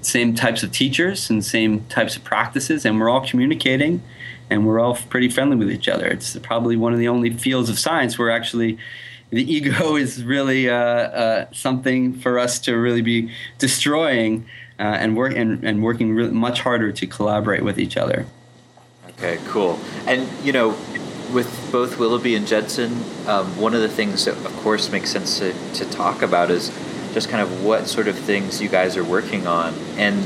same 0.01 0.35
types 0.35 0.63
of 0.63 0.71
teachers 0.71 1.29
and 1.29 1.43
same 1.43 1.83
types 1.85 2.15
of 2.15 2.23
practices, 2.23 2.85
and 2.85 2.99
we're 2.99 3.09
all 3.09 3.25
communicating, 3.25 4.01
and 4.49 4.65
we're 4.65 4.79
all 4.79 4.95
pretty 4.95 5.29
friendly 5.29 5.55
with 5.55 5.71
each 5.71 5.87
other. 5.87 6.05
It's 6.07 6.37
probably 6.37 6.75
one 6.75 6.93
of 6.93 6.99
the 6.99 7.07
only 7.07 7.31
fields 7.31 7.69
of 7.69 7.79
science 7.79 8.17
where 8.17 8.29
actually 8.29 8.77
the 9.29 9.51
ego 9.53 9.95
is 9.95 10.23
really 10.23 10.69
uh, 10.69 10.75
uh, 10.75 11.45
something 11.51 12.13
for 12.13 12.39
us 12.39 12.59
to 12.59 12.73
really 12.75 13.01
be 13.01 13.31
destroying 13.57 14.45
uh, 14.79 14.83
and 14.83 15.17
work 15.17 15.35
and, 15.35 15.63
and 15.63 15.83
working 15.83 16.13
really 16.13 16.31
much 16.31 16.61
harder 16.61 16.91
to 16.91 17.07
collaborate 17.07 17.63
with 17.63 17.79
each 17.79 17.97
other. 17.97 18.25
Okay, 19.09 19.39
cool. 19.47 19.79
And 20.07 20.27
you 20.45 20.53
know, 20.53 20.77
with 21.33 21.69
both 21.71 21.99
Willoughby 21.99 22.35
and 22.35 22.47
Judson, 22.47 22.91
um, 23.27 23.57
one 23.57 23.73
of 23.73 23.81
the 23.81 23.89
things 23.89 24.25
that, 24.25 24.37
of 24.37 24.55
course, 24.57 24.91
makes 24.91 25.09
sense 25.09 25.39
to, 25.39 25.53
to 25.73 25.85
talk 25.91 26.21
about 26.21 26.51
is 26.51 26.69
just 27.13 27.29
kind 27.29 27.41
of 27.41 27.63
what 27.63 27.87
sort 27.87 28.07
of 28.07 28.17
things 28.17 28.61
you 28.61 28.69
guys 28.69 28.97
are 28.97 29.03
working 29.03 29.47
on. 29.47 29.73
And 29.97 30.25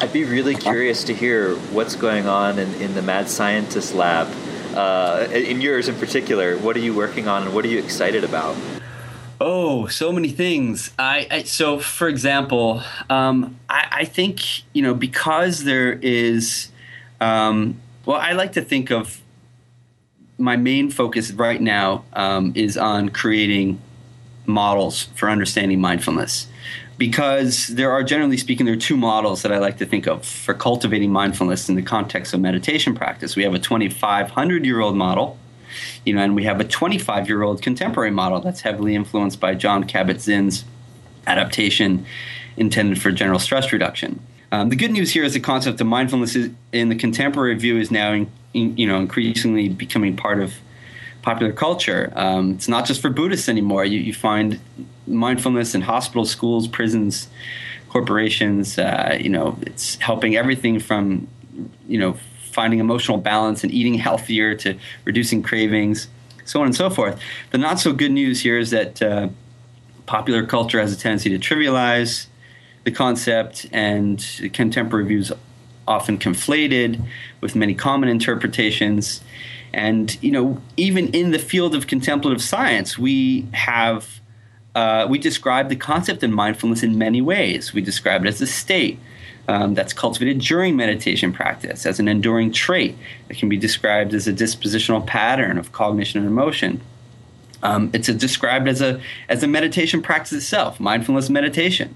I'd 0.00 0.12
be 0.12 0.24
really 0.24 0.54
curious 0.54 1.04
to 1.04 1.14
hear 1.14 1.54
what's 1.56 1.96
going 1.96 2.26
on 2.26 2.58
in, 2.58 2.74
in 2.74 2.94
the 2.94 3.02
Mad 3.02 3.28
Scientist 3.28 3.94
Lab. 3.94 4.28
Uh, 4.74 5.28
in 5.32 5.60
yours 5.60 5.88
in 5.88 5.94
particular, 5.96 6.56
what 6.58 6.76
are 6.76 6.80
you 6.80 6.94
working 6.94 7.28
on 7.28 7.42
and 7.44 7.54
what 7.54 7.64
are 7.64 7.68
you 7.68 7.78
excited 7.78 8.24
about? 8.24 8.56
Oh, 9.40 9.86
so 9.86 10.12
many 10.12 10.30
things. 10.30 10.92
I, 10.98 11.26
I 11.30 11.42
so 11.42 11.78
for 11.78 12.08
example, 12.08 12.82
um, 13.10 13.58
I, 13.68 13.88
I, 13.90 14.04
think 14.04 14.62
you 14.72 14.82
know 14.82 14.94
because 14.94 15.64
there 15.64 15.92
is, 15.92 16.68
um, 17.20 17.80
well, 18.06 18.18
I 18.18 18.32
like 18.32 18.52
to 18.52 18.62
think 18.62 18.90
of 18.90 19.21
my 20.42 20.56
main 20.56 20.90
focus 20.90 21.30
right 21.32 21.60
now 21.60 22.04
um, 22.14 22.52
is 22.54 22.76
on 22.76 23.08
creating 23.08 23.80
models 24.44 25.04
for 25.14 25.30
understanding 25.30 25.80
mindfulness 25.80 26.48
because 26.98 27.68
there 27.68 27.90
are 27.92 28.02
generally 28.02 28.36
speaking 28.36 28.66
there 28.66 28.74
are 28.74 28.78
two 28.78 28.96
models 28.96 29.42
that 29.42 29.52
i 29.52 29.58
like 29.58 29.78
to 29.78 29.86
think 29.86 30.06
of 30.06 30.24
for 30.24 30.52
cultivating 30.52 31.12
mindfulness 31.12 31.68
in 31.68 31.76
the 31.76 31.82
context 31.82 32.34
of 32.34 32.40
meditation 32.40 32.92
practice 32.92 33.36
we 33.36 33.44
have 33.44 33.54
a 33.54 33.58
2500 33.58 34.64
year 34.66 34.80
old 34.80 34.96
model 34.96 35.38
you 36.04 36.14
know, 36.14 36.22
and 36.22 36.34
we 36.34 36.44
have 36.44 36.60
a 36.60 36.64
25 36.64 37.28
year 37.28 37.42
old 37.42 37.62
contemporary 37.62 38.10
model 38.10 38.40
that's 38.40 38.60
heavily 38.60 38.94
influenced 38.94 39.40
by 39.40 39.54
Jon 39.54 39.84
Kabat-Zinn's 39.84 40.64
adaptation 41.26 42.04
intended 42.56 43.00
for 43.00 43.10
general 43.10 43.38
stress 43.38 43.72
reduction. 43.72 44.20
Um, 44.50 44.68
the 44.68 44.76
good 44.76 44.90
news 44.90 45.12
here 45.12 45.24
is 45.24 45.32
the 45.32 45.40
concept 45.40 45.80
of 45.80 45.86
mindfulness 45.86 46.36
is, 46.36 46.50
in 46.72 46.90
the 46.90 46.94
contemporary 46.94 47.54
view 47.54 47.78
is 47.78 47.90
now, 47.90 48.12
in, 48.12 48.30
in, 48.54 48.76
you 48.76 48.86
know, 48.86 48.98
increasingly 48.98 49.68
becoming 49.68 50.16
part 50.16 50.40
of 50.40 50.54
popular 51.22 51.52
culture. 51.52 52.12
Um, 52.16 52.52
it's 52.52 52.68
not 52.68 52.84
just 52.84 53.00
for 53.00 53.10
Buddhists 53.10 53.48
anymore. 53.48 53.84
You, 53.84 53.98
you, 54.00 54.12
find 54.12 54.60
mindfulness 55.06 55.74
in 55.74 55.82
hospitals, 55.82 56.30
schools, 56.30 56.66
prisons, 56.66 57.28
corporations. 57.88 58.78
Uh, 58.78 59.16
you 59.20 59.28
know, 59.28 59.56
it's 59.62 59.96
helping 59.96 60.36
everything 60.36 60.80
from, 60.80 61.28
you 61.86 61.98
know, 61.98 62.16
finding 62.50 62.80
emotional 62.80 63.18
balance 63.18 63.62
and 63.62 63.72
eating 63.72 63.94
healthier 64.08 64.54
to 64.56 64.76
reducing 65.04 65.42
cravings, 65.42 66.08
so 66.44 66.60
on 66.60 66.66
and 66.66 66.76
so 66.76 66.90
forth. 66.90 67.20
The 67.50 67.58
not 67.58 67.78
so 67.78 67.92
good 67.92 68.12
news 68.12 68.42
here 68.42 68.58
is 68.58 68.70
that 68.70 69.00
uh, 69.00 69.28
popular 70.06 70.44
culture 70.44 70.80
has 70.80 70.92
a 70.92 70.96
tendency 70.96 71.30
to 71.30 71.38
trivialize 71.38 72.26
the 72.84 72.90
concept, 72.90 73.66
and 73.72 74.24
contemporary 74.52 75.06
views 75.06 75.30
often 75.86 76.18
conflated 76.18 77.02
with 77.40 77.54
many 77.54 77.74
common 77.74 78.08
interpretations. 78.08 79.22
And 79.72 80.22
you 80.22 80.30
know, 80.30 80.60
even 80.76 81.08
in 81.08 81.30
the 81.30 81.38
field 81.38 81.74
of 81.74 81.86
contemplative 81.86 82.42
science, 82.42 82.98
we 82.98 83.46
have 83.52 84.20
uh, 84.74 85.06
we 85.08 85.18
describe 85.18 85.68
the 85.68 85.76
concept 85.76 86.22
of 86.22 86.30
mindfulness 86.30 86.82
in 86.82 86.96
many 86.96 87.20
ways. 87.20 87.74
We 87.74 87.82
describe 87.82 88.24
it 88.24 88.28
as 88.28 88.40
a 88.40 88.46
state 88.46 88.98
um, 89.48 89.74
that's 89.74 89.92
cultivated 89.92 90.40
during 90.40 90.76
meditation 90.76 91.32
practice 91.32 91.84
as 91.84 91.98
an 92.00 92.08
enduring 92.08 92.52
trait 92.52 92.96
that 93.28 93.36
can 93.36 93.48
be 93.48 93.56
described 93.56 94.14
as 94.14 94.26
a 94.26 94.32
dispositional 94.32 95.06
pattern 95.06 95.58
of 95.58 95.72
cognition 95.72 96.20
and 96.20 96.28
emotion. 96.28 96.80
Um, 97.62 97.90
it's 97.92 98.08
described 98.08 98.66
as 98.68 98.80
a 98.80 99.00
as 99.28 99.42
a 99.42 99.46
meditation 99.46 100.02
practice 100.02 100.32
itself, 100.32 100.80
mindfulness 100.80 101.30
meditation. 101.30 101.94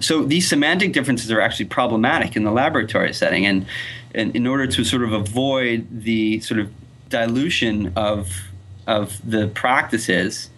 So 0.00 0.24
these 0.24 0.48
semantic 0.48 0.92
differences 0.92 1.30
are 1.30 1.40
actually 1.40 1.66
problematic 1.66 2.36
in 2.36 2.44
the 2.44 2.50
laboratory 2.50 3.12
setting, 3.12 3.46
and, 3.46 3.66
and 4.14 4.34
in 4.34 4.46
order 4.46 4.66
to 4.66 4.84
sort 4.84 5.02
of 5.02 5.12
avoid 5.12 5.86
the 5.90 6.40
sort 6.40 6.60
of 6.60 6.70
dilution 7.08 7.92
of 7.96 8.48
of 8.86 9.18
the 9.28 9.48
practices 9.48 10.50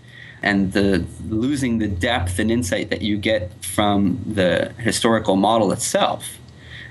and 0.43 0.73
the 0.73 1.05
losing 1.29 1.79
the 1.79 1.89
depth 1.89 2.39
and 2.39 2.51
insight 2.51 2.91
that 2.91 3.03
you 3.03 3.17
get 3.17 3.53
from 3.65 4.21
the 4.27 4.73
historical 4.79 5.37
model 5.37 5.73
itself. 5.73 6.39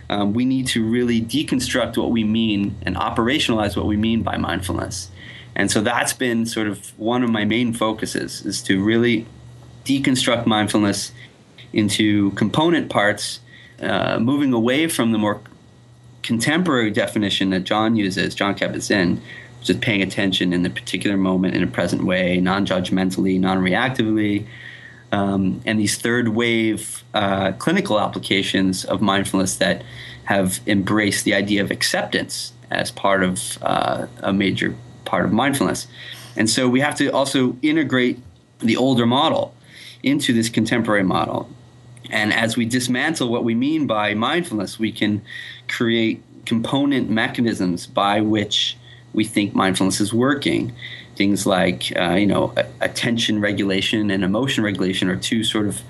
Um, 0.10 0.34
we 0.34 0.46
need 0.46 0.68
to 0.68 0.88
really 0.88 1.20
deconstruct 1.20 1.98
what 1.98 2.12
we 2.12 2.24
mean 2.24 2.76
and 2.84 2.96
operationalize 2.96 3.76
what 3.76 3.88
we 3.88 3.98
mean 3.98 4.22
by 4.22 4.38
mindfulness. 4.38 5.10
And 5.56 5.72
so 5.72 5.82
that's 5.82 6.14
been 6.14 6.46
sort 6.46 6.68
of 6.68 6.98
one 7.00 7.24
of 7.24 7.30
my 7.30 7.46
main 7.46 7.74
focuses 7.74 8.46
is 8.46 8.62
to 8.64 8.84
really 8.84 9.26
deconstruct 9.84 10.46
mindfulness 10.46 11.12
into 11.76 12.32
component 12.32 12.90
parts, 12.90 13.42
uh, 13.82 14.18
moving 14.18 14.54
away 14.54 14.88
from 14.88 15.12
the 15.12 15.18
more 15.20 15.42
contemporary 16.24 16.90
definition 16.90 17.52
that 17.52 17.66
Jon 17.66 17.96
uses, 17.96 18.34
Jon 18.34 18.56
Kabat-Zinn, 18.56 19.22
just 19.62 19.82
paying 19.82 20.02
attention 20.02 20.54
in 20.54 20.64
the 20.64 20.70
particular 20.70 21.18
moment 21.18 21.56
in 21.56 21.62
a 21.62 21.68
present 21.68 22.04
way, 22.04 22.40
non 22.40 22.66
judgmentally, 22.66 23.40
non 23.40 23.60
reactively. 23.60 24.48
Um, 25.12 25.62
and 25.66 25.80
these 25.80 25.98
third 25.98 26.30
wave 26.30 27.04
uh, 27.14 27.52
clinical 27.54 28.00
applications 28.00 28.86
of 28.86 29.02
mindfulness 29.02 29.58
that 29.58 29.84
have 30.26 30.60
embraced 30.66 31.26
the 31.26 31.34
idea 31.34 31.62
of 31.64 31.72
acceptance 31.72 32.54
as 32.72 32.90
part 32.92 33.24
of 33.24 33.58
uh, 33.62 34.08
a 34.20 34.34
major 34.34 34.76
part 35.04 35.26
of 35.26 35.32
mindfulness. 35.32 35.88
And 36.36 36.50
so 36.50 36.68
we 36.68 36.80
have 36.80 36.96
to 36.96 37.10
also 37.10 37.56
integrate 37.62 38.20
the 38.60 38.78
older 38.78 39.06
model 39.06 39.54
into 40.04 40.34
this 40.34 40.50
contemporary 40.50 41.04
model. 41.04 41.50
And 42.16 42.32
as 42.32 42.56
we 42.56 42.66
dismantle 42.66 43.28
what 43.28 43.44
we 43.44 43.54
mean 43.54 43.88
by 43.88 44.14
mindfulness, 44.14 44.80
we 44.80 44.94
can 44.94 45.22
create 45.68 46.24
component 46.46 47.10
mechanisms 47.10 47.86
by 47.86 48.22
which 48.22 48.78
we 49.14 49.26
think 49.26 49.54
mindfulness 49.54 50.00
is 50.00 50.14
working. 50.14 50.74
Things 51.18 51.46
like, 51.46 51.92
uh, 51.98 52.14
you 52.14 52.26
know, 52.26 52.54
attention 52.80 53.42
regulation 53.42 54.10
and 54.10 54.24
emotion 54.24 54.64
regulation 54.64 55.10
are 55.10 55.18
two 55.18 55.44
sort 55.44 55.68
of 55.68 55.82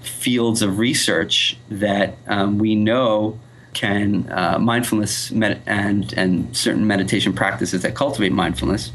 fields 0.00 0.62
of 0.62 0.78
research 0.78 1.58
that 1.68 2.16
um, 2.26 2.56
we 2.56 2.74
know 2.74 3.38
can 3.74 4.32
uh, 4.32 4.58
mindfulness 4.58 5.30
med- 5.30 5.60
and 5.66 6.14
and 6.14 6.56
certain 6.56 6.86
meditation 6.86 7.34
practices 7.34 7.82
that 7.82 7.94
cultivate 7.94 8.32
mindfulness 8.32 8.92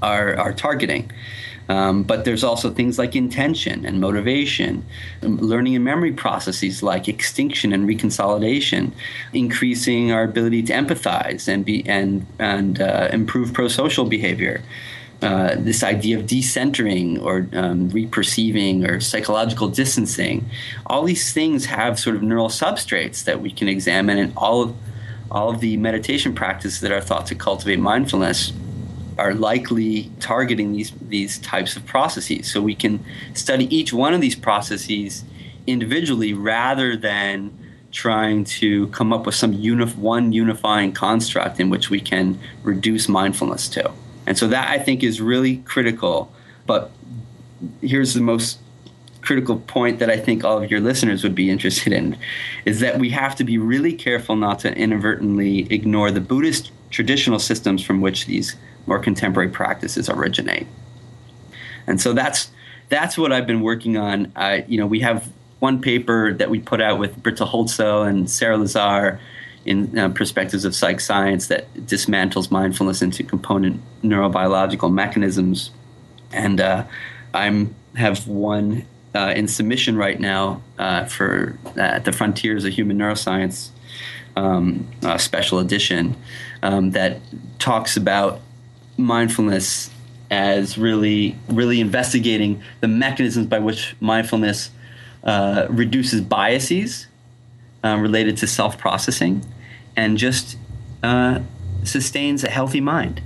are 0.00 0.36
are 0.36 0.52
targeting. 0.52 1.10
Um, 1.70 2.02
but 2.02 2.24
there's 2.24 2.42
also 2.42 2.68
things 2.68 2.98
like 2.98 3.14
intention 3.14 3.86
and 3.86 4.00
motivation, 4.00 4.84
um, 5.22 5.36
learning 5.38 5.76
and 5.76 5.84
memory 5.84 6.12
processes 6.12 6.82
like 6.82 7.06
extinction 7.06 7.72
and 7.72 7.88
reconsolidation, 7.88 8.90
increasing 9.32 10.10
our 10.10 10.24
ability 10.24 10.64
to 10.64 10.72
empathize 10.72 11.46
and 11.46 11.64
be 11.64 11.88
and 11.88 12.26
and 12.40 12.80
uh, 12.80 13.08
improve 13.12 13.52
pro-social 13.52 14.04
behavior. 14.04 14.62
Uh, 15.22 15.54
this 15.58 15.84
idea 15.84 16.18
of 16.18 16.24
decentering 16.26 17.22
or 17.22 17.46
um, 17.52 17.88
reperceiving 17.90 18.88
or 18.88 18.98
psychological 18.98 19.68
distancing, 19.68 20.50
all 20.86 21.04
these 21.04 21.32
things 21.32 21.66
have 21.66 22.00
sort 22.00 22.16
of 22.16 22.22
neural 22.22 22.48
substrates 22.48 23.22
that 23.22 23.40
we 23.40 23.50
can 23.52 23.68
examine, 23.68 24.18
and 24.18 24.32
all 24.36 24.60
of 24.62 24.74
all 25.30 25.50
of 25.50 25.60
the 25.60 25.76
meditation 25.76 26.34
practices 26.34 26.80
that 26.80 26.90
are 26.90 27.00
thought 27.00 27.26
to 27.26 27.36
cultivate 27.36 27.78
mindfulness 27.78 28.52
are 29.20 29.34
likely 29.34 30.10
targeting 30.18 30.72
these 30.72 30.92
these 31.02 31.38
types 31.38 31.76
of 31.76 31.84
processes. 31.84 32.50
So 32.50 32.60
we 32.62 32.74
can 32.74 33.04
study 33.34 33.66
each 33.74 33.92
one 33.92 34.14
of 34.14 34.20
these 34.20 34.34
processes 34.34 35.24
individually 35.66 36.32
rather 36.32 36.96
than 36.96 37.56
trying 37.92 38.44
to 38.44 38.86
come 38.88 39.12
up 39.12 39.26
with 39.26 39.34
some 39.34 39.52
uni- 39.52 39.84
one 39.84 40.32
unifying 40.32 40.92
construct 40.92 41.60
in 41.60 41.70
which 41.70 41.90
we 41.90 42.00
can 42.00 42.38
reduce 42.62 43.08
mindfulness 43.08 43.68
to. 43.68 43.90
And 44.26 44.38
so 44.38 44.46
that 44.48 44.70
I 44.70 44.78
think 44.78 45.02
is 45.02 45.20
really 45.20 45.56
critical. 45.58 46.32
But 46.66 46.90
here's 47.82 48.14
the 48.14 48.20
most 48.20 48.58
critical 49.22 49.58
point 49.58 49.98
that 49.98 50.08
I 50.08 50.16
think 50.16 50.44
all 50.44 50.62
of 50.62 50.70
your 50.70 50.80
listeners 50.80 51.22
would 51.22 51.34
be 51.34 51.50
interested 51.50 51.92
in 51.92 52.16
is 52.64 52.80
that 52.80 52.98
we 52.98 53.10
have 53.10 53.36
to 53.36 53.44
be 53.44 53.58
really 53.58 53.92
careful 53.92 54.34
not 54.36 54.60
to 54.60 54.74
inadvertently 54.74 55.70
ignore 55.70 56.10
the 56.10 56.22
Buddhist 56.22 56.70
traditional 56.90 57.38
systems 57.38 57.84
from 57.84 58.00
which 58.00 58.26
these 58.26 58.56
more 58.86 58.98
contemporary 58.98 59.48
practices 59.48 60.08
originate. 60.08 60.66
And 61.86 62.00
so 62.00 62.12
that's 62.12 62.50
that's 62.88 63.16
what 63.16 63.32
I've 63.32 63.46
been 63.46 63.60
working 63.60 63.96
on. 63.96 64.32
Uh, 64.36 64.60
you 64.66 64.78
know, 64.78 64.86
we 64.86 65.00
have 65.00 65.30
one 65.60 65.80
paper 65.80 66.32
that 66.34 66.50
we 66.50 66.58
put 66.58 66.80
out 66.80 66.98
with 66.98 67.22
Britta 67.22 67.44
Hölzel 67.44 68.08
and 68.08 68.28
Sarah 68.28 68.58
Lazar 68.58 69.20
in 69.64 69.96
uh, 69.98 70.08
Perspectives 70.08 70.64
of 70.64 70.74
Psych 70.74 71.00
Science 71.00 71.48
that 71.48 71.72
dismantles 71.74 72.50
mindfulness 72.50 73.02
into 73.02 73.22
component 73.22 73.80
neurobiological 74.02 74.92
mechanisms. 74.92 75.70
And 76.32 76.60
uh, 76.60 76.84
I'm 77.34 77.74
have 77.96 78.26
one 78.26 78.86
uh, 79.14 79.32
in 79.36 79.48
submission 79.48 79.96
right 79.96 80.20
now 80.20 80.62
uh, 80.78 81.04
for 81.04 81.58
uh, 81.78 81.98
the 81.98 82.12
Frontiers 82.12 82.64
of 82.64 82.72
Human 82.72 82.98
Neuroscience 82.98 83.70
um, 84.36 84.88
special 85.18 85.58
edition 85.58 86.16
um, 86.62 86.92
that 86.92 87.18
talks 87.58 87.96
about 87.96 88.40
mindfulness 89.00 89.90
as 90.30 90.78
really 90.78 91.36
really 91.48 91.80
investigating 91.80 92.62
the 92.80 92.88
mechanisms 92.88 93.46
by 93.46 93.58
which 93.58 93.96
mindfulness 94.00 94.70
uh, 95.24 95.66
reduces 95.68 96.20
biases 96.20 97.06
uh, 97.84 97.96
related 97.96 98.36
to 98.36 98.46
self-processing 98.46 99.44
and 99.96 100.16
just 100.16 100.56
uh, 101.02 101.40
sustains 101.82 102.44
a 102.44 102.50
healthy 102.50 102.80
mind. 102.80 103.20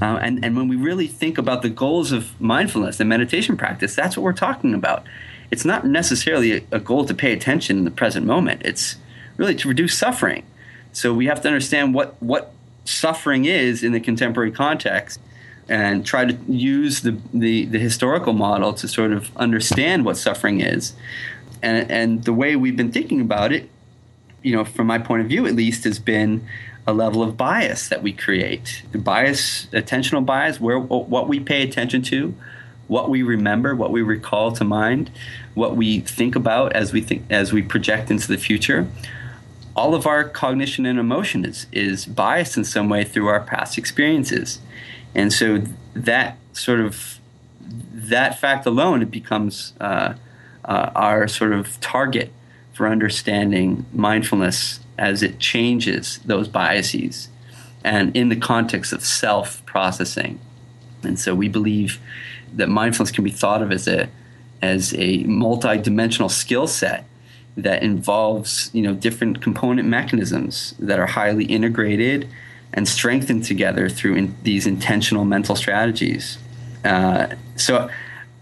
Uh, 0.00 0.18
and, 0.22 0.42
and 0.44 0.56
when 0.56 0.68
we 0.68 0.76
really 0.76 1.06
think 1.06 1.36
about 1.36 1.62
the 1.62 1.68
goals 1.68 2.10
of 2.12 2.40
mindfulness 2.40 3.00
and 3.00 3.08
meditation 3.08 3.56
practice 3.56 3.94
that's 3.94 4.16
what 4.16 4.22
we're 4.22 4.32
talking 4.32 4.72
about. 4.72 5.04
It's 5.50 5.64
not 5.64 5.84
necessarily 5.84 6.58
a, 6.58 6.62
a 6.70 6.78
goal 6.78 7.04
to 7.06 7.14
pay 7.14 7.32
attention 7.32 7.78
in 7.78 7.84
the 7.84 7.90
present 7.90 8.24
moment. 8.24 8.62
It's 8.64 8.96
really 9.36 9.56
to 9.56 9.68
reduce 9.68 9.98
suffering. 9.98 10.44
So 10.92 11.12
we 11.12 11.26
have 11.26 11.40
to 11.42 11.48
understand 11.48 11.92
what 11.92 12.20
what 12.22 12.52
suffering 12.90 13.44
is 13.44 13.82
in 13.82 13.92
the 13.92 14.00
contemporary 14.00 14.50
context 14.50 15.20
and 15.68 16.04
try 16.04 16.24
to 16.24 16.36
use 16.48 17.02
the, 17.02 17.16
the, 17.32 17.64
the 17.66 17.78
historical 17.78 18.32
model 18.32 18.72
to 18.74 18.88
sort 18.88 19.12
of 19.12 19.34
understand 19.36 20.04
what 20.04 20.16
suffering 20.16 20.60
is. 20.60 20.94
And, 21.62 21.90
and 21.90 22.24
the 22.24 22.32
way 22.32 22.56
we've 22.56 22.76
been 22.76 22.90
thinking 22.90 23.20
about 23.20 23.52
it, 23.52 23.70
you 24.42 24.54
know, 24.54 24.64
from 24.64 24.86
my 24.86 24.98
point 24.98 25.22
of 25.22 25.28
view 25.28 25.46
at 25.46 25.54
least, 25.54 25.84
has 25.84 25.98
been 25.98 26.46
a 26.86 26.92
level 26.92 27.22
of 27.22 27.36
bias 27.36 27.88
that 27.88 28.02
we 28.02 28.12
create. 28.12 28.82
The 28.90 28.98
bias, 28.98 29.66
attentional 29.66 30.24
bias, 30.24 30.60
where 30.60 30.78
what 30.78 31.28
we 31.28 31.38
pay 31.38 31.62
attention 31.62 32.02
to, 32.02 32.34
what 32.88 33.08
we 33.08 33.22
remember, 33.22 33.76
what 33.76 33.92
we 33.92 34.02
recall 34.02 34.50
to 34.52 34.64
mind, 34.64 35.10
what 35.54 35.76
we 35.76 36.00
think 36.00 36.34
about 36.34 36.72
as 36.72 36.92
we 36.92 37.00
think 37.00 37.24
as 37.30 37.52
we 37.52 37.62
project 37.62 38.10
into 38.10 38.26
the 38.26 38.38
future. 38.38 38.88
All 39.76 39.94
of 39.94 40.06
our 40.06 40.24
cognition 40.24 40.84
and 40.86 40.98
emotion 40.98 41.44
is, 41.44 41.66
is 41.72 42.06
biased 42.06 42.56
in 42.56 42.64
some 42.64 42.88
way 42.88 43.04
through 43.04 43.28
our 43.28 43.40
past 43.40 43.78
experiences. 43.78 44.58
And 45.14 45.32
so 45.32 45.62
that 45.94 46.38
sort 46.52 46.80
of 46.80 47.20
that 47.92 48.40
fact 48.40 48.66
alone 48.66 49.02
it 49.02 49.10
becomes 49.10 49.74
uh, 49.80 50.14
uh, 50.64 50.90
our 50.94 51.28
sort 51.28 51.52
of 51.52 51.80
target 51.80 52.32
for 52.72 52.88
understanding 52.88 53.86
mindfulness 53.92 54.80
as 54.98 55.22
it 55.22 55.38
changes 55.38 56.18
those 56.24 56.48
biases 56.48 57.28
and 57.84 58.14
in 58.16 58.28
the 58.28 58.36
context 58.36 58.92
of 58.92 59.04
self 59.04 59.64
processing. 59.66 60.38
And 61.02 61.18
so 61.18 61.34
we 61.34 61.48
believe 61.48 61.98
that 62.52 62.68
mindfulness 62.68 63.10
can 63.10 63.24
be 63.24 63.30
thought 63.30 63.62
of 63.62 63.72
as 63.72 63.88
a 63.88 64.08
as 64.62 64.94
a 64.94 65.22
multi-dimensional 65.24 66.28
skill 66.28 66.66
set 66.66 67.06
that 67.62 67.82
involves 67.82 68.70
you 68.72 68.82
know 68.82 68.94
different 68.94 69.42
component 69.42 69.88
mechanisms 69.88 70.74
that 70.78 70.98
are 70.98 71.06
highly 71.06 71.44
integrated 71.44 72.28
and 72.72 72.88
strengthened 72.88 73.44
together 73.44 73.88
through 73.88 74.14
in 74.14 74.36
these 74.42 74.66
intentional 74.66 75.24
mental 75.24 75.56
strategies. 75.56 76.38
Uh, 76.84 77.26
so 77.56 77.90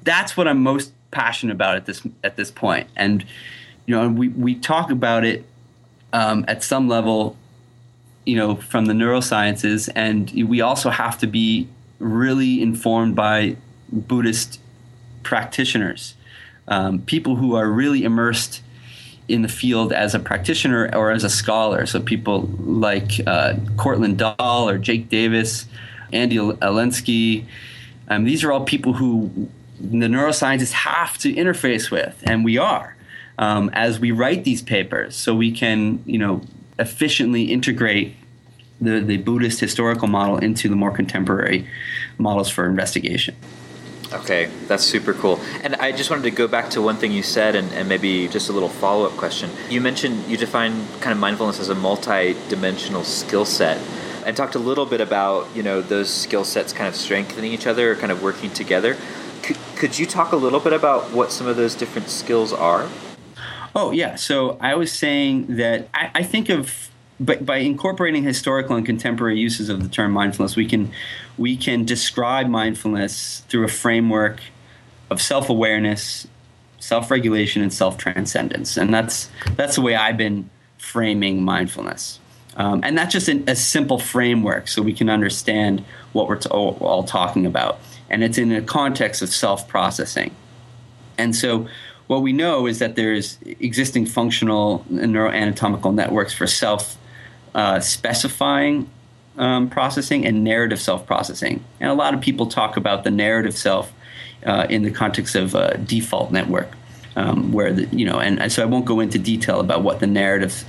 that's 0.02 0.37
what 0.37 0.46
I'm 0.46 0.62
most 0.62 0.92
passionate 1.10 1.52
about 1.52 1.76
at 1.76 1.87
this 1.87 2.02
at 2.22 2.37
this 2.37 2.50
point. 2.50 2.88
And 2.96 3.25
you 3.87 3.94
know, 3.94 4.08
we 4.08 4.28
we 4.28 4.54
talk 4.54 4.90
about 4.90 5.25
it 5.25 5.44
um, 6.12 6.44
at 6.48 6.62
some 6.62 6.88
level, 6.88 7.37
you 8.25 8.37
know, 8.37 8.56
from 8.56 8.87
the 8.87 8.94
neurosciences, 8.94 9.88
and 9.94 10.30
we 10.48 10.60
also 10.60 10.90
have 10.90 11.18
to 11.18 11.26
be 11.26 11.68
really 11.98 12.62
informed 12.62 13.16
by 13.16 13.56
Buddhist 13.90 14.60
practitioners, 15.22 16.14
um, 16.68 17.00
people 17.00 17.37
who 17.37 17.56
are 17.56 17.68
really 17.68 18.04
immersed 18.04 18.62
in 19.28 19.42
the 19.42 19.49
field 19.49 19.92
as 19.92 20.14
a 20.14 20.18
practitioner 20.18 20.90
or 20.94 21.11
as 21.11 21.23
a 21.23 21.30
scholar. 21.30 21.87
So 21.87 22.00
people 22.00 22.42
like 22.58 23.20
uh, 23.26 23.54
Cortland 23.76 24.18
Dahl 24.18 24.68
or 24.68 24.78
Jake 24.78 25.08
Davis, 25.08 25.66
Andy 26.12 26.37
Olendzki. 26.37 27.44
Um, 28.08 28.25
these 28.25 28.42
are 28.42 28.50
all 28.50 28.64
people 28.64 28.94
who 28.94 29.49
the 29.78 30.06
neuroscientists 30.06 30.73
have 30.73 31.18
to 31.18 31.32
interface 31.32 31.90
with, 31.90 32.20
and 32.25 32.44
we 32.44 32.58
are 32.58 32.97
um, 33.38 33.70
as 33.73 34.00
we 34.00 34.11
write 34.11 34.44
these 34.44 34.62
papers, 34.62 35.14
so 35.14 35.35
we 35.35 35.52
can, 35.52 36.02
you 36.04 36.18
know, 36.18 36.42
efficiently 36.78 37.44
integrate 37.44 38.16
the, 38.80 39.00
the 39.00 39.16
Buddhist 39.18 39.61
historical 39.61 40.08
model 40.08 40.38
into 40.38 40.68
the 40.68 40.76
more 40.76 40.90
contemporary 40.90 41.66
models 42.18 42.49
for 42.49 42.66
investigation. 42.66 43.37
Okay, 44.12 44.46
that's 44.66 44.84
super 44.84 45.12
cool. 45.12 45.38
And 45.62 45.76
I 45.76 45.92
just 45.92 46.08
wanted 46.08 46.22
to 46.22 46.30
go 46.30 46.48
back 46.48 46.70
to 46.70 46.80
one 46.80 46.96
thing 46.96 47.12
you 47.12 47.22
said 47.22 47.54
and, 47.54 47.70
and 47.72 47.88
maybe 47.88 48.26
just 48.28 48.48
a 48.48 48.52
little 48.52 48.70
follow 48.70 49.04
up 49.04 49.12
question. 49.12 49.50
You 49.68 49.82
mentioned 49.82 50.26
you 50.26 50.38
define 50.38 50.86
kind 51.00 51.12
of 51.12 51.18
mindfulness 51.18 51.60
as 51.60 51.68
a 51.68 51.74
multi 51.74 52.34
dimensional 52.48 53.04
skill 53.04 53.44
set 53.44 53.78
and 54.24 54.34
talked 54.34 54.54
a 54.54 54.58
little 54.58 54.86
bit 54.86 55.02
about, 55.02 55.54
you 55.54 55.62
know, 55.62 55.82
those 55.82 56.12
skill 56.12 56.44
sets 56.44 56.72
kind 56.72 56.88
of 56.88 56.96
strengthening 56.96 57.52
each 57.52 57.66
other 57.66 57.92
or 57.92 57.96
kind 57.96 58.10
of 58.10 58.22
working 58.22 58.50
together. 58.50 58.96
Could, 59.42 59.59
could 59.76 59.98
you 59.98 60.06
talk 60.06 60.33
a 60.33 60.37
little 60.37 60.61
bit 60.61 60.72
about 60.72 61.12
what 61.12 61.30
some 61.30 61.46
of 61.46 61.56
those 61.56 61.74
different 61.74 62.09
skills 62.09 62.52
are? 62.52 62.88
Oh, 63.74 63.90
yeah. 63.90 64.16
So 64.16 64.56
I 64.61 64.74
was 64.74 64.90
saying 64.90 65.56
that 65.56 65.88
I, 65.92 66.11
I 66.14 66.22
think 66.22 66.48
of 66.48 66.90
but 67.20 67.44
by 67.44 67.57
incorporating 67.57 68.22
historical 68.22 68.76
and 68.76 68.87
contemporary 68.87 69.38
uses 69.38 69.68
of 69.68 69.83
the 69.83 69.88
term 69.88 70.12
mindfulness, 70.12 70.57
we 70.57 70.66
can 70.66 70.90
we 71.37 71.57
can 71.57 71.85
describe 71.85 72.48
mindfulness 72.48 73.40
through 73.48 73.64
a 73.64 73.68
framework 73.68 74.40
of 75.11 75.20
self-awareness, 75.20 76.28
self-regulation, 76.78 77.62
and 77.62 77.72
self-transcendence, 77.72 78.76
and 78.76 78.92
that's 78.94 79.31
that's 79.57 79.74
the 79.74 79.83
way 79.83 79.96
I've 79.96 80.16
been 80.16 80.48
framing 80.78 81.44
mindfulness. 81.44 82.20
Um, 82.57 82.81
and 82.83 82.98
that's 82.98 83.12
just 83.12 83.28
an, 83.28 83.44
a 83.46 83.54
simple 83.54 83.98
framework 83.98 84.66
so 84.66 84.83
we 84.83 84.92
can 84.92 85.09
understand 85.09 85.85
what 86.12 86.26
we're 86.26 86.40
all, 86.50 86.76
all 86.81 87.04
talking 87.04 87.46
about. 87.46 87.78
And 88.11 88.24
it's 88.24 88.37
in 88.37 88.50
a 88.50 88.62
context 88.62 89.22
of 89.22 89.28
self 89.28 89.68
processing. 89.68 90.35
And 91.16 91.35
so, 91.35 91.68
what 92.07 92.22
we 92.22 92.33
know 92.33 92.66
is 92.66 92.78
that 92.78 92.96
there's 92.96 93.38
existing 93.44 94.07
functional 94.07 94.85
neuroanatomical 94.90 95.94
networks 95.94 96.33
for 96.33 96.46
self 96.46 96.96
uh, 97.54 97.80
specifying 97.80 98.88
um, 99.38 99.70
processing 99.70 100.26
and 100.26 100.44
narrative 100.44 100.80
self 100.80 101.06
processing. 101.06 101.64
And 101.80 101.90
a 101.90 101.94
lot 101.94 102.12
of 102.14 102.20
people 102.20 102.46
talk 102.46 102.76
about 102.76 103.04
the 103.04 103.11
narrative 103.11 103.56
self 103.56 103.92
uh, 104.44 104.66
in 104.68 104.82
the 104.82 104.90
context 104.90 105.34
of 105.34 105.54
a 105.54 105.78
default 105.78 106.32
network, 106.32 106.72
um, 107.16 107.52
where 107.52 107.72
the, 107.72 107.87
you 107.96 108.04
know, 108.04 108.20
and, 108.20 108.50
so 108.52 108.62
I 108.62 108.66
won't 108.66 108.84
go 108.84 109.00
into 109.00 109.18
detail 109.18 109.61
about 109.61 109.82
what 109.82 110.00
the 110.00 110.06
narrative 110.06 110.64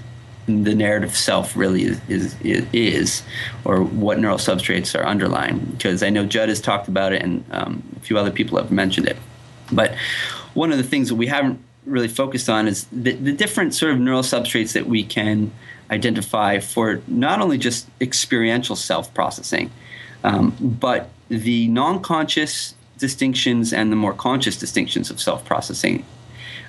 the 0.46 0.74
narrative 0.74 1.16
self 1.16 1.56
really 1.56 1.84
is, 1.84 2.02
is, 2.10 2.36
is 2.42 3.22
or 3.66 3.84
what 3.84 4.18
neural 4.18 4.40
substrates 4.40 5.00
are 5.00 5.06
underlying 5.06 5.60
because 5.60 6.02
I 6.02 6.10
know 6.10 6.26
Judd 6.26 6.50
has 6.50 6.60
talked 6.60 6.88
about 6.88 7.14
it 7.14 7.22
and 7.22 7.46
um, 7.52 7.84
a 7.96 8.00
few 8.00 8.18
other 8.18 8.32
people 8.32 8.58
have 8.58 8.72
mentioned 8.72 9.08
it. 9.08 9.18
But 9.72 9.96
one 10.56 10.72
of 10.72 10.80
the 10.80 10.84
things 10.84 11.10
that 11.10 11.16
we 11.16 11.28
haven't 11.28 11.64
really 11.86 12.08
focused 12.08 12.50
on 12.50 12.68
is 12.68 12.88
the, 12.92 13.12
the 13.14 13.32
different 13.32 13.76
sort 13.76 13.92
of 13.92 14.00
neural 14.00 14.24
substrates 14.24 14.74
that 14.74 14.88
we 14.88 15.04
can 15.04 15.52
identify 15.92 16.60
for 16.60 17.02
not 17.08 17.42
only 17.42 17.58
just 17.58 17.88
experiential 18.00 18.76
self 18.76 19.14
processing, 19.14 19.72
um, 20.24 20.56
but 20.60 21.10
the 21.30 21.68
non 21.68 22.02
conscious 22.02 22.76
distinctions 22.98 23.72
and 23.74 23.92
the 23.92 23.96
more 23.96 24.14
conscious 24.14 24.58
distinctions 24.58 25.10
of 25.10 25.20
self 25.20 25.46
processing. 25.46 26.06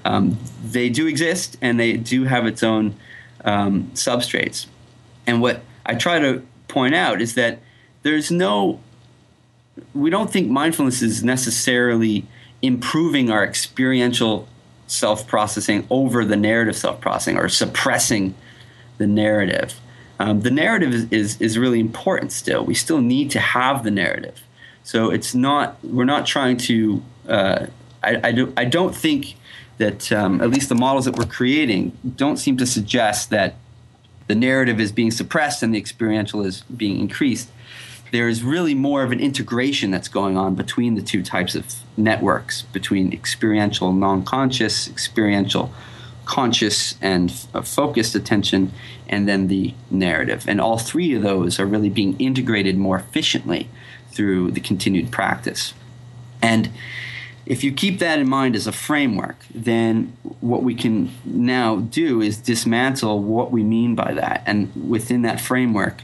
Um, 0.04 0.38
they 0.64 0.88
do 0.88 1.06
exist 1.06 1.58
and 1.60 1.78
they 1.78 1.94
do 1.94 2.24
have 2.24 2.46
its 2.46 2.62
own 2.62 2.96
um, 3.44 3.90
substrates. 3.94 4.66
And 5.26 5.42
what 5.42 5.62
I 5.84 5.94
try 5.94 6.18
to 6.18 6.42
point 6.68 6.94
out 6.94 7.20
is 7.20 7.34
that 7.34 7.58
there's 8.02 8.30
no, 8.30 8.80
we 9.92 10.08
don't 10.08 10.30
think 10.30 10.48
mindfulness 10.48 11.02
is 11.02 11.22
necessarily 11.22 12.26
improving 12.62 13.30
our 13.30 13.44
experiential 13.44 14.48
self 14.86 15.26
processing 15.26 15.86
over 15.90 16.24
the 16.24 16.36
narrative 16.36 16.76
self 16.76 17.00
processing 17.00 17.36
or 17.36 17.48
suppressing 17.48 18.34
the 19.00 19.06
narrative. 19.06 19.80
Um, 20.18 20.42
the 20.42 20.50
narrative 20.50 20.92
is, 20.92 21.10
is, 21.10 21.40
is 21.40 21.58
really 21.58 21.80
important 21.80 22.32
still. 22.32 22.62
We 22.62 22.74
still 22.74 23.00
need 23.00 23.30
to 23.30 23.40
have 23.40 23.82
the 23.82 23.90
narrative. 23.90 24.42
So 24.84 25.10
it's 25.10 25.34
not, 25.34 25.82
we're 25.82 26.04
not 26.04 26.26
trying 26.26 26.58
to, 26.68 27.02
uh, 27.26 27.66
I, 28.04 28.20
I, 28.24 28.32
do, 28.32 28.52
I 28.58 28.66
don't 28.66 28.94
think 28.94 29.36
that 29.78 30.12
um, 30.12 30.42
at 30.42 30.50
least 30.50 30.68
the 30.68 30.74
models 30.74 31.06
that 31.06 31.16
we're 31.16 31.24
creating 31.24 31.96
don't 32.16 32.36
seem 32.36 32.58
to 32.58 32.66
suggest 32.66 33.30
that 33.30 33.54
the 34.26 34.34
narrative 34.34 34.78
is 34.78 34.92
being 34.92 35.10
suppressed 35.10 35.62
and 35.62 35.74
the 35.74 35.78
experiential 35.78 36.44
is 36.44 36.60
being 36.64 37.00
increased. 37.00 37.48
There 38.12 38.28
is 38.28 38.42
really 38.42 38.74
more 38.74 39.02
of 39.02 39.12
an 39.12 39.20
integration 39.20 39.90
that's 39.90 40.08
going 40.08 40.36
on 40.36 40.54
between 40.56 40.94
the 40.94 41.02
two 41.02 41.22
types 41.22 41.54
of 41.54 41.64
networks, 41.96 42.62
between 42.62 43.14
experiential 43.14 43.94
non 43.94 44.24
conscious, 44.24 44.86
experiential 44.86 45.72
conscious 46.30 46.94
and 47.02 47.32
focused 47.64 48.14
attention, 48.14 48.72
and 49.08 49.28
then 49.28 49.48
the 49.48 49.74
narrative. 49.90 50.44
And 50.46 50.60
all 50.60 50.78
three 50.78 51.12
of 51.16 51.22
those 51.22 51.58
are 51.58 51.66
really 51.66 51.88
being 51.90 52.16
integrated 52.20 52.78
more 52.78 52.96
efficiently 52.96 53.68
through 54.12 54.52
the 54.52 54.60
continued 54.60 55.10
practice. 55.10 55.74
And 56.40 56.70
if 57.46 57.64
you 57.64 57.72
keep 57.72 57.98
that 57.98 58.20
in 58.20 58.28
mind 58.28 58.54
as 58.54 58.68
a 58.68 58.72
framework, 58.72 59.38
then 59.52 60.16
what 60.40 60.62
we 60.62 60.72
can 60.74 61.10
now 61.24 61.76
do 61.76 62.20
is 62.22 62.36
dismantle 62.36 63.20
what 63.24 63.50
we 63.50 63.64
mean 63.64 63.96
by 63.96 64.14
that. 64.14 64.44
And 64.46 64.70
within 64.88 65.22
that 65.22 65.40
framework, 65.40 66.02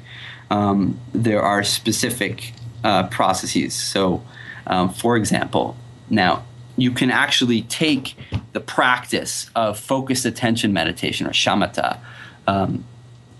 um, 0.51 0.99
there 1.12 1.41
are 1.41 1.62
specific 1.62 2.53
uh, 2.83 3.07
processes. 3.19 3.75
So, 3.75 4.25
um, 4.67 4.93
for 4.93 5.17
example, 5.17 5.77
now 6.11 6.43
you 6.77 6.91
can 6.91 7.11
actually 7.11 7.62
take 7.62 8.17
the 8.53 8.61
practice 8.61 9.51
of 9.55 9.79
focused 9.79 10.25
attention 10.25 10.73
meditation 10.73 11.27
or 11.27 11.31
shamatha, 11.31 11.99
um, 12.47 12.85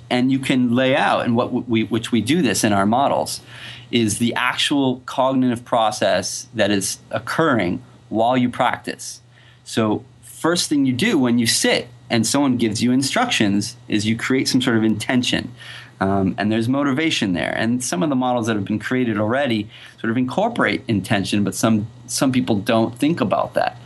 and 0.09 0.31
you 0.31 0.39
can 0.39 0.75
lay 0.75 0.95
out, 0.95 1.25
and 1.25 1.37
what 1.37 1.69
we, 1.69 1.85
which 1.85 2.13
we 2.13 2.21
do 2.21 2.43
this 2.43 2.65
in 2.65 2.73
our 2.73 2.87
models, 2.87 3.41
is 3.91 4.19
the 4.19 4.35
actual 4.35 5.01
cognitive 5.07 5.65
process 5.65 6.49
that 6.55 6.71
is 6.71 6.99
occurring 7.11 7.83
while 8.09 8.37
you 8.37 8.49
practice. 8.49 9.21
So, 9.65 10.05
first 10.23 10.69
thing 10.69 10.87
you 10.87 10.93
do 10.93 11.19
when 11.19 11.39
you 11.39 11.47
sit 11.47 11.89
and 12.09 12.27
someone 12.27 12.57
gives 12.57 12.83
you 12.83 12.93
instructions 12.93 13.77
is 13.89 14.07
you 14.07 14.17
create 14.17 14.49
some 14.49 14.63
sort 14.63 14.77
of 14.77 14.85
intention. 14.85 15.53
Um, 16.01 16.35
and 16.37 16.53
there's 16.53 16.69
motivation 16.69 17.33
there. 17.33 17.55
And 17.57 17.83
some 17.83 18.03
of 18.03 18.11
the 18.11 18.17
models 18.17 18.47
that 18.47 18.57
have 18.57 18.67
been 18.67 18.79
created 18.79 19.19
already 19.19 19.69
sort 19.99 20.11
of 20.11 20.19
incorporate 20.19 20.83
intention, 20.89 21.43
but 21.43 21.55
some 21.55 21.87
some 22.07 22.33
people 22.33 22.57
don't 22.57 22.99
think 22.99 23.21
about 23.21 23.55
that. 23.55 23.79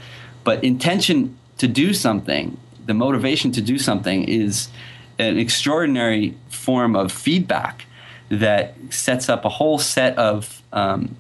But 0.42 0.64
intention 0.64 1.38
to 1.58 1.68
do 1.68 1.94
something, 1.94 2.56
the 2.86 2.94
motivation 2.94 3.52
to 3.52 3.60
do 3.60 3.78
something, 3.78 4.24
is 4.24 4.68
an 5.18 5.38
extraordinary 5.38 6.34
form 6.48 6.96
of 6.96 7.12
feedback 7.12 7.86
that 8.30 8.74
sets 8.90 9.28
up 9.28 9.44
a 9.44 9.48
whole 9.48 9.78
set 9.78 10.16
of 10.16 10.62
um, 10.72 11.16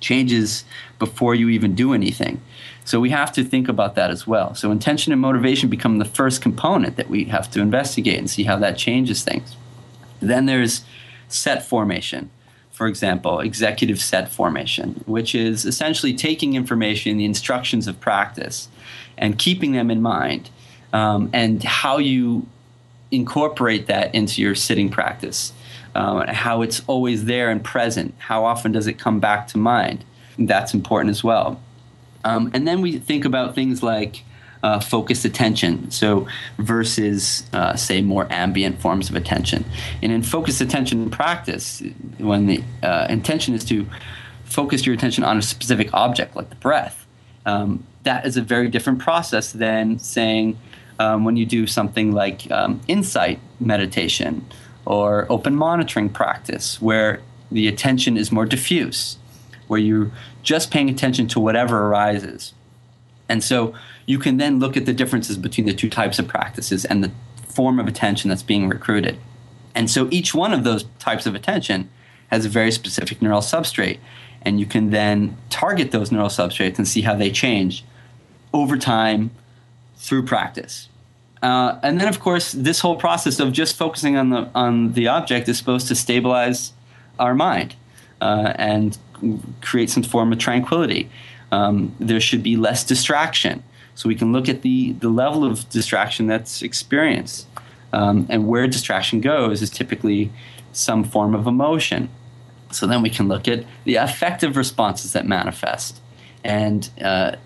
changes 0.00 0.64
before 0.98 1.34
you 1.34 1.48
even 1.48 1.74
do 1.74 1.92
anything. 1.92 2.40
So 2.84 3.00
we 3.00 3.10
have 3.10 3.32
to 3.32 3.44
think 3.44 3.68
about 3.68 3.94
that 3.94 4.10
as 4.10 4.26
well. 4.26 4.54
So 4.54 4.70
intention 4.70 5.12
and 5.12 5.20
motivation 5.20 5.68
become 5.68 5.98
the 5.98 6.04
first 6.04 6.42
component 6.42 6.96
that 6.96 7.08
we 7.08 7.24
have 7.24 7.50
to 7.52 7.60
investigate 7.60 8.18
and 8.18 8.28
see 8.28 8.44
how 8.44 8.56
that 8.58 8.76
changes 8.76 9.22
things. 9.22 9.56
Then 10.22 10.46
there's 10.46 10.84
set 11.28 11.66
formation. 11.66 12.30
For 12.70 12.86
example, 12.86 13.40
executive 13.40 14.00
set 14.00 14.30
formation, 14.30 15.02
which 15.06 15.34
is 15.34 15.66
essentially 15.66 16.14
taking 16.14 16.54
information, 16.54 17.18
the 17.18 17.24
instructions 17.24 17.86
of 17.86 18.00
practice, 18.00 18.68
and 19.18 19.38
keeping 19.38 19.72
them 19.72 19.90
in 19.90 20.00
mind, 20.00 20.48
um, 20.92 21.28
and 21.32 21.62
how 21.62 21.98
you 21.98 22.46
incorporate 23.10 23.86
that 23.86 24.14
into 24.14 24.40
your 24.40 24.54
sitting 24.54 24.88
practice. 24.88 25.52
Um, 25.94 26.26
how 26.26 26.62
it's 26.62 26.80
always 26.86 27.26
there 27.26 27.50
and 27.50 27.62
present. 27.62 28.14
How 28.16 28.46
often 28.46 28.72
does 28.72 28.86
it 28.86 28.94
come 28.94 29.20
back 29.20 29.46
to 29.48 29.58
mind? 29.58 30.06
That's 30.38 30.72
important 30.72 31.10
as 31.10 31.22
well. 31.22 31.60
Um, 32.24 32.50
and 32.54 32.66
then 32.66 32.80
we 32.80 32.98
think 32.98 33.26
about 33.26 33.54
things 33.54 33.82
like 33.82 34.22
uh, 34.62 34.80
focused 34.80 35.24
attention, 35.24 35.90
so 35.90 36.26
versus 36.58 37.44
uh, 37.52 37.74
say 37.74 38.00
more 38.00 38.26
ambient 38.30 38.80
forms 38.80 39.10
of 39.10 39.16
attention. 39.16 39.64
And 40.02 40.12
in 40.12 40.22
focused 40.22 40.60
attention 40.60 41.10
practice, 41.10 41.82
when 42.18 42.46
the 42.46 42.62
uh, 42.82 43.06
intention 43.10 43.54
is 43.54 43.64
to 43.64 43.86
focus 44.44 44.86
your 44.86 44.94
attention 44.94 45.24
on 45.24 45.38
a 45.38 45.42
specific 45.42 45.92
object, 45.92 46.36
like 46.36 46.50
the 46.50 46.56
breath, 46.56 47.06
um, 47.44 47.84
that 48.04 48.26
is 48.26 48.36
a 48.36 48.42
very 48.42 48.68
different 48.68 48.98
process 48.98 49.52
than 49.52 49.98
saying 49.98 50.58
um, 50.98 51.24
when 51.24 51.36
you 51.36 51.46
do 51.46 51.66
something 51.66 52.12
like 52.12 52.50
um, 52.50 52.80
insight 52.86 53.40
meditation 53.58 54.44
or 54.84 55.26
open 55.30 55.54
monitoring 55.54 56.08
practice, 56.08 56.80
where 56.80 57.20
the 57.50 57.66
attention 57.68 58.16
is 58.16 58.30
more 58.30 58.46
diffuse, 58.46 59.16
where 59.66 59.80
you're 59.80 60.10
just 60.42 60.70
paying 60.70 60.88
attention 60.90 61.26
to 61.28 61.40
whatever 61.40 61.86
arises. 61.86 62.52
And 63.28 63.42
so 63.42 63.74
you 64.06 64.18
can 64.18 64.36
then 64.36 64.58
look 64.58 64.76
at 64.76 64.86
the 64.86 64.92
differences 64.92 65.36
between 65.36 65.66
the 65.66 65.72
two 65.72 65.90
types 65.90 66.18
of 66.18 66.28
practices 66.28 66.84
and 66.84 67.02
the 67.02 67.10
form 67.46 67.78
of 67.78 67.86
attention 67.86 68.28
that's 68.30 68.42
being 68.42 68.68
recruited. 68.68 69.18
And 69.74 69.90
so 69.90 70.08
each 70.10 70.34
one 70.34 70.52
of 70.52 70.64
those 70.64 70.84
types 70.98 71.26
of 71.26 71.34
attention 71.34 71.88
has 72.30 72.44
a 72.44 72.48
very 72.48 72.72
specific 72.72 73.22
neural 73.22 73.40
substrate. 73.40 73.98
And 74.42 74.58
you 74.58 74.66
can 74.66 74.90
then 74.90 75.36
target 75.50 75.92
those 75.92 76.10
neural 76.10 76.28
substrates 76.28 76.78
and 76.78 76.88
see 76.88 77.02
how 77.02 77.14
they 77.14 77.30
change 77.30 77.84
over 78.52 78.76
time 78.76 79.30
through 79.96 80.24
practice. 80.24 80.88
Uh, 81.42 81.78
and 81.82 82.00
then, 82.00 82.08
of 82.08 82.20
course, 82.20 82.52
this 82.52 82.80
whole 82.80 82.96
process 82.96 83.40
of 83.40 83.52
just 83.52 83.76
focusing 83.76 84.16
on 84.16 84.30
the 84.30 84.48
on 84.54 84.92
the 84.92 85.08
object 85.08 85.48
is 85.48 85.58
supposed 85.58 85.88
to 85.88 85.94
stabilize 85.94 86.72
our 87.18 87.34
mind 87.34 87.74
uh, 88.20 88.52
and 88.56 88.96
create 89.60 89.90
some 89.90 90.02
form 90.02 90.32
of 90.32 90.38
tranquility. 90.38 91.10
Um, 91.50 91.94
there 91.98 92.20
should 92.20 92.42
be 92.42 92.56
less 92.56 92.84
distraction, 92.84 93.62
so 93.94 94.08
we 94.08 94.14
can 94.14 94.32
look 94.32 94.48
at 94.48 94.62
the 94.62 94.92
the 94.92 95.08
level 95.08 95.44
of 95.44 95.68
distraction 95.70 96.26
that's 96.26 96.62
experienced, 96.62 97.46
um, 97.92 98.26
and 98.28 98.46
where 98.46 98.66
distraction 98.66 99.20
goes 99.20 99.62
is 99.62 99.70
typically 99.70 100.30
some 100.72 101.04
form 101.04 101.34
of 101.34 101.46
emotion. 101.46 102.08
So 102.70 102.86
then 102.86 103.02
we 103.02 103.10
can 103.10 103.28
look 103.28 103.46
at 103.48 103.64
the 103.84 103.96
affective 103.96 104.56
responses 104.56 105.12
that 105.12 105.26
manifest, 105.26 106.00
and 106.42 106.88
uh, 107.00 107.36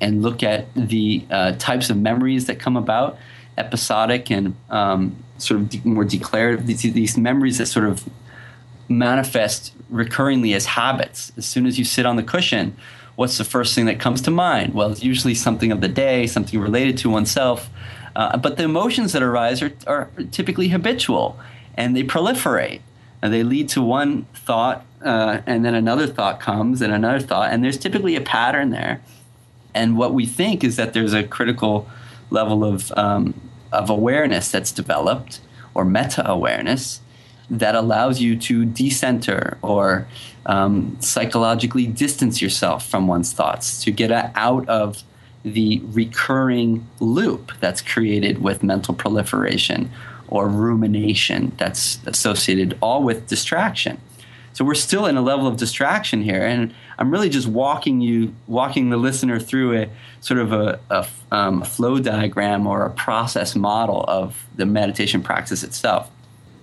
and 0.00 0.22
look 0.22 0.42
at 0.42 0.66
the 0.74 1.24
uh, 1.30 1.52
types 1.52 1.90
of 1.90 1.96
memories 1.96 2.46
that 2.46 2.58
come 2.58 2.76
about 2.76 3.18
episodic 3.56 4.30
and 4.30 4.54
um, 4.70 5.16
sort 5.38 5.60
of 5.60 5.68
de- 5.68 5.80
more 5.84 6.04
declarative, 6.04 6.66
these, 6.66 6.82
these 6.82 7.16
memories 7.16 7.58
that 7.58 7.66
sort 7.66 7.86
of 7.86 8.04
manifest 8.88 9.72
recurringly 9.92 10.54
as 10.54 10.66
habits. 10.66 11.32
As 11.36 11.46
soon 11.46 11.66
as 11.66 11.78
you 11.78 11.84
sit 11.84 12.04
on 12.04 12.16
the 12.16 12.22
cushion, 12.22 12.76
what's 13.16 13.38
the 13.38 13.44
first 13.44 13.74
thing 13.74 13.86
that 13.86 14.00
comes 14.00 14.20
to 14.22 14.30
mind? 14.30 14.74
Well, 14.74 14.90
it's 14.90 15.02
usually 15.02 15.34
something 15.34 15.70
of 15.72 15.80
the 15.80 15.88
day, 15.88 16.26
something 16.26 16.58
related 16.60 16.98
to 16.98 17.10
oneself. 17.10 17.70
Uh, 18.16 18.36
but 18.36 18.56
the 18.56 18.64
emotions 18.64 19.12
that 19.12 19.22
arise 19.22 19.62
are, 19.62 19.72
are 19.86 20.10
typically 20.30 20.68
habitual 20.68 21.38
and 21.76 21.96
they 21.96 22.02
proliferate. 22.02 22.80
And 23.22 23.32
they 23.32 23.42
lead 23.42 23.68
to 23.70 23.82
one 23.82 24.24
thought, 24.34 24.84
uh, 25.02 25.40
and 25.46 25.64
then 25.64 25.74
another 25.74 26.06
thought 26.06 26.40
comes, 26.40 26.82
and 26.82 26.92
another 26.92 27.20
thought, 27.20 27.50
and 27.50 27.64
there's 27.64 27.78
typically 27.78 28.16
a 28.16 28.20
pattern 28.20 28.68
there. 28.68 29.00
And 29.72 29.96
what 29.96 30.12
we 30.12 30.26
think 30.26 30.62
is 30.62 30.76
that 30.76 30.92
there's 30.92 31.14
a 31.14 31.24
critical 31.24 31.88
level 32.28 32.64
of, 32.64 32.92
um, 32.96 33.50
of 33.72 33.88
awareness 33.88 34.50
that's 34.50 34.72
developed 34.72 35.40
or 35.72 35.86
meta 35.86 36.28
awareness 36.30 37.00
that 37.50 37.74
allows 37.74 38.20
you 38.20 38.36
to 38.36 38.64
decenter 38.64 39.58
or 39.62 40.06
um, 40.46 40.96
psychologically 41.00 41.86
distance 41.86 42.42
yourself 42.42 42.88
from 42.88 43.06
one's 43.06 43.32
thoughts, 43.32 43.82
to 43.84 43.90
get 43.90 44.10
out 44.10 44.68
of 44.68 45.02
the 45.44 45.80
recurring 45.84 46.86
loop 47.00 47.52
that's 47.60 47.82
created 47.82 48.42
with 48.42 48.62
mental 48.62 48.94
proliferation 48.94 49.90
or 50.28 50.48
rumination 50.48 51.52
that's 51.58 51.98
associated 52.06 52.76
all 52.80 53.02
with 53.02 53.26
distraction. 53.26 54.00
So 54.54 54.64
we're 54.64 54.74
still 54.74 55.06
in 55.06 55.16
a 55.16 55.20
level 55.20 55.46
of 55.48 55.56
distraction 55.56 56.22
here, 56.22 56.46
and 56.46 56.72
I'm 56.96 57.10
really 57.10 57.28
just 57.28 57.48
walking 57.48 58.00
you, 58.00 58.34
walking 58.46 58.90
the 58.90 58.96
listener 58.96 59.40
through 59.40 59.82
a 59.82 59.88
sort 60.20 60.38
of 60.38 60.52
a, 60.52 60.78
a 60.90 61.06
um, 61.32 61.62
flow 61.62 61.98
diagram 61.98 62.66
or 62.66 62.86
a 62.86 62.90
process 62.90 63.56
model 63.56 64.04
of 64.06 64.46
the 64.54 64.64
meditation 64.64 65.22
practice 65.22 65.64
itself. 65.64 66.08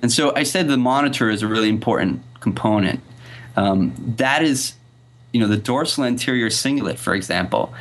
And 0.02 0.12
so 0.12 0.34
I 0.36 0.44
said 0.44 0.70
the 0.70 0.78
monitor 0.78 1.30
is 1.30 1.42
a 1.42 1.48
really 1.48 1.70
important 1.70 2.24
component. 2.40 3.02
Um, 3.56 3.94
that 4.18 4.44
is, 4.44 4.74
you 5.34 5.40
know, 5.40 5.48
the 5.48 5.58
dorsal 5.58 6.04
anterior 6.04 6.50
cingulate, 6.50 6.98
for 6.98 7.14
example, 7.14 7.74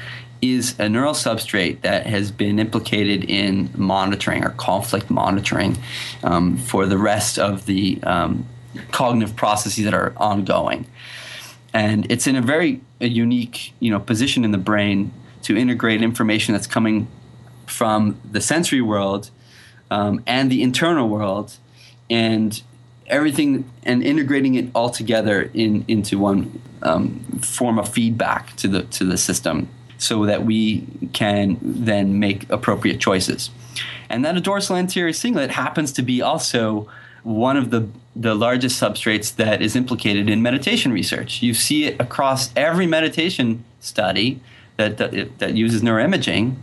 is 0.43 0.79
a 0.79 0.89
neural 0.89 1.13
substrate 1.13 1.83
that 1.83 2.07
has 2.07 2.31
been 2.31 2.59
implicated 2.59 3.25
in 3.25 3.71
monitoring 3.75 4.45
or 4.45 4.51
conflict 4.51 5.11
monitoring 5.11 5.77
um, 6.25 6.57
for 6.57 6.87
the 6.87 6.97
rest 6.97 7.39
of 7.39 7.67
the 7.67 8.03
um, 8.05 8.47
cognitive 8.91 9.37
processes 9.37 9.85
that 9.85 9.95
are 9.95 10.15
ongoing. 10.17 10.87
And 11.73 12.11
it's 12.11 12.27
in 12.27 12.37
a 12.37 12.43
very 12.43 12.81
a 13.01 13.09
unique, 13.09 13.73
you 13.81 13.91
know, 13.91 14.01
position 14.01 14.45
in 14.45 14.51
the 14.51 14.59
brain 14.59 15.13
to 15.43 15.57
integrate 15.57 16.03
information 16.03 16.53
that's 16.53 16.67
coming 16.67 17.09
from 17.67 18.21
the 18.31 18.41
sensory 18.41 18.81
world 18.81 19.31
um, 19.91 20.23
and 20.27 20.51
the 20.51 20.63
internal 20.63 21.09
world, 21.09 21.57
and 22.09 22.63
everything, 23.11 23.71
and 23.83 24.03
integrating 24.03 24.55
it 24.55 24.67
all 24.75 24.91
together 24.91 25.51
in 25.53 25.85
into 25.89 26.19
one 26.19 26.61
um, 26.83 27.21
form 27.43 27.79
of 27.79 27.89
feedback 27.89 28.57
to 28.57 28.69
the 28.69 28.83
to 28.85 29.05
the 29.05 29.17
system, 29.17 29.69
so 29.99 30.27
that 30.27 30.45
we 30.45 30.87
can 31.13 31.59
then 31.61 32.19
make 32.19 32.49
appropriate 32.51 33.01
choices. 33.01 33.51
And 34.09 34.25
that 34.25 34.37
a 34.37 34.41
dorsal 34.41 34.77
anterior 34.77 35.13
cingulate 35.13 35.51
happens 35.51 35.93
to 35.93 36.03
be 36.03 36.23
also 36.23 36.89
one 37.23 37.57
of 37.57 37.71
the 37.71 37.89
the 38.17 38.35
largest 38.35 38.81
substrates 38.81 39.37
that 39.37 39.63
is 39.63 39.77
implicated 39.77 40.29
in 40.29 40.43
meditation 40.43 40.93
research. 40.93 41.43
You 41.43 41.55
see 41.55 41.85
it 41.85 42.01
across 42.01 42.51
every 42.57 42.87
meditation 42.87 43.65
study 43.81 44.41
that 44.77 44.97
that, 44.99 45.39
that 45.39 45.55
uses 45.55 45.83
neuroimaging. 45.83 46.57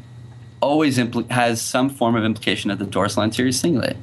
Always 0.59 0.97
impl- 0.97 1.29
has 1.29 1.61
some 1.61 1.89
form 1.89 2.15
of 2.15 2.23
implication 2.23 2.71
of 2.71 2.79
the 2.79 2.85
dorsal 2.85 3.23
anterior 3.23 3.51
cingulate. 3.51 3.97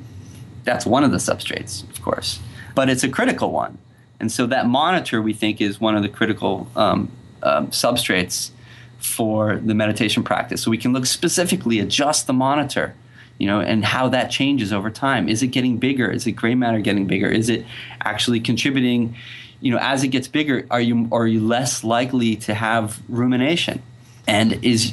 That's 0.62 0.86
one 0.86 1.04
of 1.04 1.10
the 1.10 1.18
substrates, 1.18 1.84
course, 2.04 2.38
but 2.74 2.88
it's 2.88 3.02
a 3.02 3.08
critical 3.08 3.50
one. 3.50 3.78
And 4.20 4.30
so 4.30 4.46
that 4.46 4.66
monitor, 4.66 5.20
we 5.20 5.32
think, 5.32 5.60
is 5.60 5.80
one 5.80 5.96
of 5.96 6.02
the 6.02 6.08
critical 6.08 6.68
um, 6.76 7.10
um, 7.42 7.68
substrates 7.68 8.50
for 8.98 9.56
the 9.56 9.74
meditation 9.74 10.22
practice. 10.22 10.62
So 10.62 10.70
we 10.70 10.78
can 10.78 10.92
look 10.92 11.06
specifically 11.06 11.80
at 11.80 11.88
just 11.88 12.26
the 12.26 12.32
monitor 12.32 12.94
you 13.38 13.46
know, 13.46 13.60
and 13.60 13.84
how 13.84 14.08
that 14.08 14.30
changes 14.30 14.72
over 14.72 14.90
time. 14.90 15.28
Is 15.28 15.42
it 15.42 15.48
getting 15.48 15.78
bigger? 15.78 16.10
Is 16.10 16.26
it 16.26 16.32
gray 16.32 16.54
matter 16.54 16.78
getting 16.78 17.06
bigger? 17.06 17.28
Is 17.28 17.48
it 17.48 17.64
actually 18.02 18.40
contributing? 18.40 19.16
You 19.60 19.72
know, 19.72 19.78
as 19.78 20.04
it 20.04 20.08
gets 20.08 20.28
bigger, 20.28 20.66
are 20.70 20.80
you 20.80 21.08
are 21.10 21.26
you 21.26 21.40
less 21.40 21.82
likely 21.82 22.36
to 22.36 22.54
have 22.54 23.00
rumination? 23.08 23.82
And 24.26 24.64
is 24.64 24.92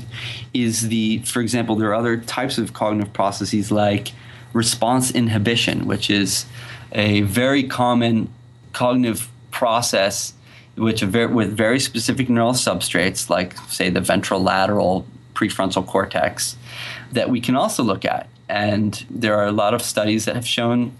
is 0.54 0.88
the, 0.89 1.19
for 1.19 1.41
example, 1.41 1.76
there 1.76 1.89
are 1.89 1.95
other 1.95 2.17
types 2.17 2.58
of 2.58 2.74
cognitive 2.74 3.13
processes 3.13 3.71
like 3.71 4.12
response 4.54 5.12
inhibition, 5.12 5.86
which 5.86 6.10
is 6.10 6.45
a 6.91 7.21
very 7.21 7.63
common 7.63 8.32
cognitive 8.73 9.30
process 9.51 10.34
which 10.75 11.01
with 11.04 11.56
very 11.56 11.80
specific 11.80 12.30
neural 12.30 12.54
substrates, 12.54 13.30
like 13.30 13.58
say 13.69 13.89
the 13.89 13.99
ventrolateral 13.99 15.06
prefrontal 15.34 15.86
cortex, 15.86 16.56
that 17.12 17.30
we 17.30 17.41
can 17.41 17.56
also 17.56 17.84
look 17.84 18.06
at 18.06 18.27
And 18.47 19.06
there 19.10 19.36
are 19.36 19.45
a 19.45 19.51
lot 19.51 19.73
of 19.73 19.82
studies 19.82 20.25
that 20.25 20.36
have 20.36 20.47
shown 20.47 20.93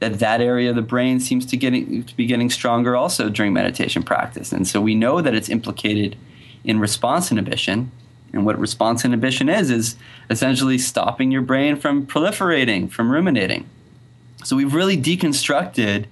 that 0.00 0.18
that 0.20 0.40
area 0.40 0.70
of 0.70 0.76
the 0.76 0.82
brain 0.82 1.20
seems 1.20 1.44
to, 1.46 1.56
getting, 1.56 2.04
to 2.04 2.16
be 2.16 2.26
getting 2.26 2.50
stronger 2.50 2.96
also 2.96 3.28
during 3.28 3.52
meditation 3.52 4.02
practice. 4.02 4.52
And 4.52 4.66
so 4.66 4.80
we 4.80 4.94
know 4.94 5.20
that 5.20 5.34
it's 5.34 5.48
implicated 5.48 6.16
in 6.64 6.78
response 6.78 7.30
inhibition. 7.30 7.90
And 8.32 8.44
what 8.44 8.58
response 8.58 9.04
inhibition 9.04 9.48
is, 9.48 9.70
is 9.70 9.96
essentially 10.30 10.78
stopping 10.78 11.30
your 11.30 11.42
brain 11.42 11.76
from 11.76 12.06
proliferating, 12.06 12.90
from 12.90 13.10
ruminating. 13.10 13.68
So 14.44 14.56
we've 14.56 14.74
really 14.74 14.96
deconstructed 14.96 16.06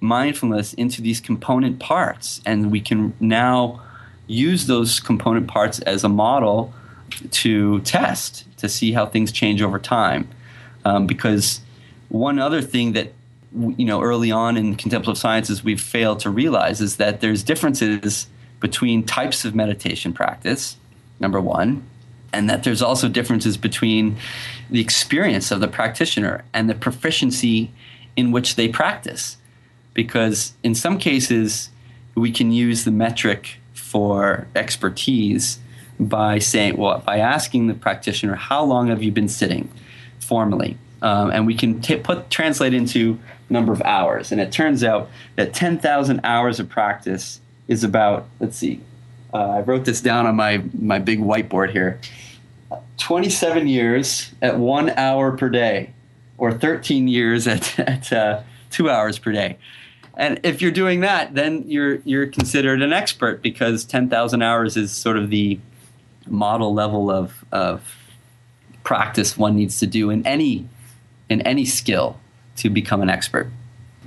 mindfulness 0.00 0.74
into 0.74 1.00
these 1.00 1.20
component 1.20 1.78
parts, 1.78 2.40
and 2.44 2.70
we 2.70 2.80
can 2.80 3.14
now 3.18 3.82
use 4.26 4.66
those 4.66 5.00
component 5.00 5.48
parts 5.48 5.78
as 5.80 6.04
a 6.04 6.08
model 6.08 6.72
to 7.30 7.80
test 7.80 8.44
to 8.58 8.68
see 8.68 8.92
how 8.92 9.06
things 9.06 9.32
change 9.32 9.62
over 9.62 9.78
time. 9.78 10.28
Um, 10.84 11.06
because 11.06 11.60
one 12.08 12.38
other 12.38 12.62
thing 12.62 12.92
that 12.92 13.12
you 13.52 13.86
know 13.86 14.02
early 14.02 14.30
on 14.30 14.56
in 14.56 14.74
contemplative 14.74 15.18
sciences 15.18 15.64
we've 15.64 15.80
failed 15.80 16.20
to 16.20 16.30
realize 16.30 16.80
is 16.80 16.96
that 16.96 17.20
there's 17.20 17.42
differences 17.42 18.26
between 18.60 19.02
types 19.02 19.44
of 19.44 19.54
meditation 19.54 20.12
practice 20.12 20.76
number 21.20 21.40
one 21.40 21.82
and 22.32 22.48
that 22.50 22.64
there's 22.64 22.82
also 22.82 23.08
differences 23.08 23.56
between 23.56 24.16
the 24.70 24.80
experience 24.80 25.50
of 25.50 25.60
the 25.60 25.68
practitioner 25.68 26.44
and 26.52 26.68
the 26.68 26.74
proficiency 26.74 27.70
in 28.16 28.32
which 28.32 28.56
they 28.56 28.68
practice 28.68 29.36
because 29.94 30.54
in 30.62 30.74
some 30.74 30.98
cases 30.98 31.70
we 32.14 32.30
can 32.30 32.52
use 32.52 32.84
the 32.84 32.90
metric 32.90 33.56
for 33.74 34.46
expertise 34.54 35.58
by 35.98 36.38
saying 36.38 36.76
well 36.76 36.98
by 37.06 37.18
asking 37.18 37.66
the 37.66 37.74
practitioner 37.74 38.34
how 38.34 38.62
long 38.62 38.88
have 38.88 39.02
you 39.02 39.10
been 39.10 39.28
sitting 39.28 39.70
formally 40.18 40.76
um, 41.02 41.30
and 41.30 41.46
we 41.46 41.54
can 41.54 41.80
t- 41.80 41.96
put 41.96 42.30
translate 42.30 42.74
into 42.74 43.18
number 43.48 43.72
of 43.72 43.82
hours. 43.82 44.32
And 44.32 44.40
it 44.40 44.52
turns 44.52 44.82
out 44.82 45.08
that 45.36 45.54
10,000 45.54 46.20
hours 46.24 46.60
of 46.60 46.68
practice 46.68 47.40
is 47.68 47.84
about, 47.84 48.26
let's 48.40 48.56
see, 48.56 48.80
uh, 49.32 49.38
I 49.38 49.60
wrote 49.60 49.84
this 49.84 50.00
down 50.00 50.26
on 50.26 50.36
my, 50.36 50.62
my 50.78 50.98
big 50.98 51.20
whiteboard 51.20 51.70
here 51.70 52.00
27 52.98 53.68
years 53.68 54.32
at 54.40 54.58
one 54.58 54.90
hour 54.90 55.36
per 55.36 55.48
day, 55.48 55.92
or 56.38 56.52
13 56.52 57.08
years 57.08 57.46
at, 57.46 57.78
at 57.78 58.12
uh, 58.12 58.42
two 58.70 58.90
hours 58.90 59.18
per 59.18 59.32
day. 59.32 59.58
And 60.16 60.40
if 60.42 60.62
you're 60.62 60.70
doing 60.70 61.00
that, 61.00 61.34
then 61.34 61.64
you're, 61.68 61.96
you're 62.04 62.26
considered 62.26 62.80
an 62.80 62.92
expert 62.92 63.42
because 63.42 63.84
10,000 63.84 64.42
hours 64.42 64.76
is 64.76 64.90
sort 64.90 65.18
of 65.18 65.28
the 65.28 65.60
model 66.26 66.72
level 66.72 67.10
of, 67.10 67.44
of 67.52 67.94
practice 68.82 69.36
one 69.36 69.56
needs 69.56 69.78
to 69.80 69.86
do 69.86 70.10
in 70.10 70.26
any 70.26 70.68
in 71.28 71.40
any 71.42 71.64
skill 71.64 72.18
to 72.56 72.70
become 72.70 73.02
an 73.02 73.10
expert. 73.10 73.50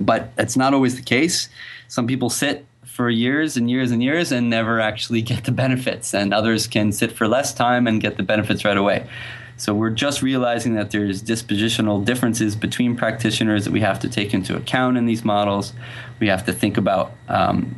But 0.00 0.34
that's 0.36 0.56
not 0.56 0.72
always 0.72 0.96
the 0.96 1.02
case. 1.02 1.50
Some 1.88 2.06
people 2.06 2.30
sit 2.30 2.64
for 3.00 3.08
years 3.08 3.56
and 3.56 3.70
years 3.70 3.92
and 3.92 4.02
years 4.02 4.30
and 4.30 4.50
never 4.50 4.78
actually 4.78 5.22
get 5.22 5.44
the 5.44 5.50
benefits, 5.50 6.12
and 6.12 6.34
others 6.34 6.66
can 6.66 6.92
sit 6.92 7.10
for 7.10 7.26
less 7.26 7.54
time 7.54 7.86
and 7.86 7.98
get 7.98 8.18
the 8.18 8.22
benefits 8.22 8.62
right 8.62 8.76
away. 8.76 9.08
So 9.56 9.72
we're 9.72 9.88
just 9.88 10.20
realizing 10.20 10.74
that 10.74 10.90
there's 10.90 11.22
dispositional 11.22 12.04
differences 12.04 12.54
between 12.54 12.96
practitioners 12.96 13.64
that 13.64 13.70
we 13.70 13.80
have 13.80 14.00
to 14.00 14.08
take 14.10 14.34
into 14.34 14.54
account 14.54 14.98
in 14.98 15.06
these 15.06 15.24
models. 15.24 15.72
We 16.18 16.28
have 16.28 16.44
to 16.44 16.52
think 16.52 16.76
about 16.76 17.14
um, 17.28 17.74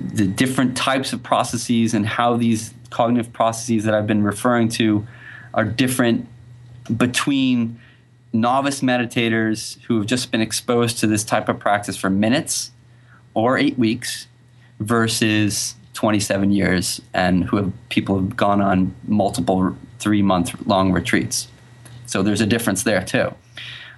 the 0.00 0.28
different 0.28 0.76
types 0.76 1.12
of 1.12 1.24
processes 1.24 1.92
and 1.92 2.06
how 2.06 2.36
these 2.36 2.72
cognitive 2.90 3.32
processes 3.32 3.82
that 3.82 3.94
I've 3.94 4.06
been 4.06 4.22
referring 4.22 4.68
to 4.78 5.04
are 5.54 5.64
different 5.64 6.28
between 6.96 7.80
novice 8.32 8.80
meditators 8.80 9.82
who 9.88 9.96
have 9.96 10.06
just 10.06 10.30
been 10.30 10.40
exposed 10.40 11.00
to 11.00 11.08
this 11.08 11.24
type 11.24 11.48
of 11.48 11.58
practice 11.58 11.96
for 11.96 12.10
minutes 12.10 12.70
or 13.34 13.58
eight 13.58 13.76
weeks 13.76 14.28
versus 14.82 15.74
27 15.94 16.50
years 16.52 17.00
and 17.14 17.44
who 17.44 17.56
have 17.56 17.72
people 17.88 18.16
have 18.16 18.36
gone 18.36 18.60
on 18.60 18.94
multiple 19.06 19.76
three 19.98 20.22
month 20.22 20.54
long 20.66 20.92
retreats. 20.92 21.48
So 22.06 22.22
there's 22.22 22.40
a 22.40 22.46
difference 22.46 22.82
there 22.82 23.04
too. 23.04 23.34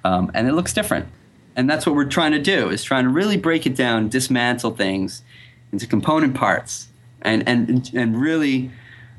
Um, 0.05 0.31
and 0.35 0.49
it 0.49 0.53
looks 0.53 0.73
different. 0.73 1.09
And 1.57 1.71
that's 1.71 1.87
what 1.87 1.95
we're 1.95 2.05
trying 2.05 2.33
to 2.33 2.41
do 2.41 2.69
is 2.69 2.83
trying 2.83 3.05
to 3.05 3.11
really 3.11 3.37
break 3.37 3.65
it 3.67 3.77
down 3.77 4.09
dismantle 4.09 4.73
things 4.73 5.23
into 5.73 5.87
component 5.87 6.35
parts 6.35 6.89
and 7.23 7.49
and 7.49 7.91
and 7.95 8.21
really 8.21 8.71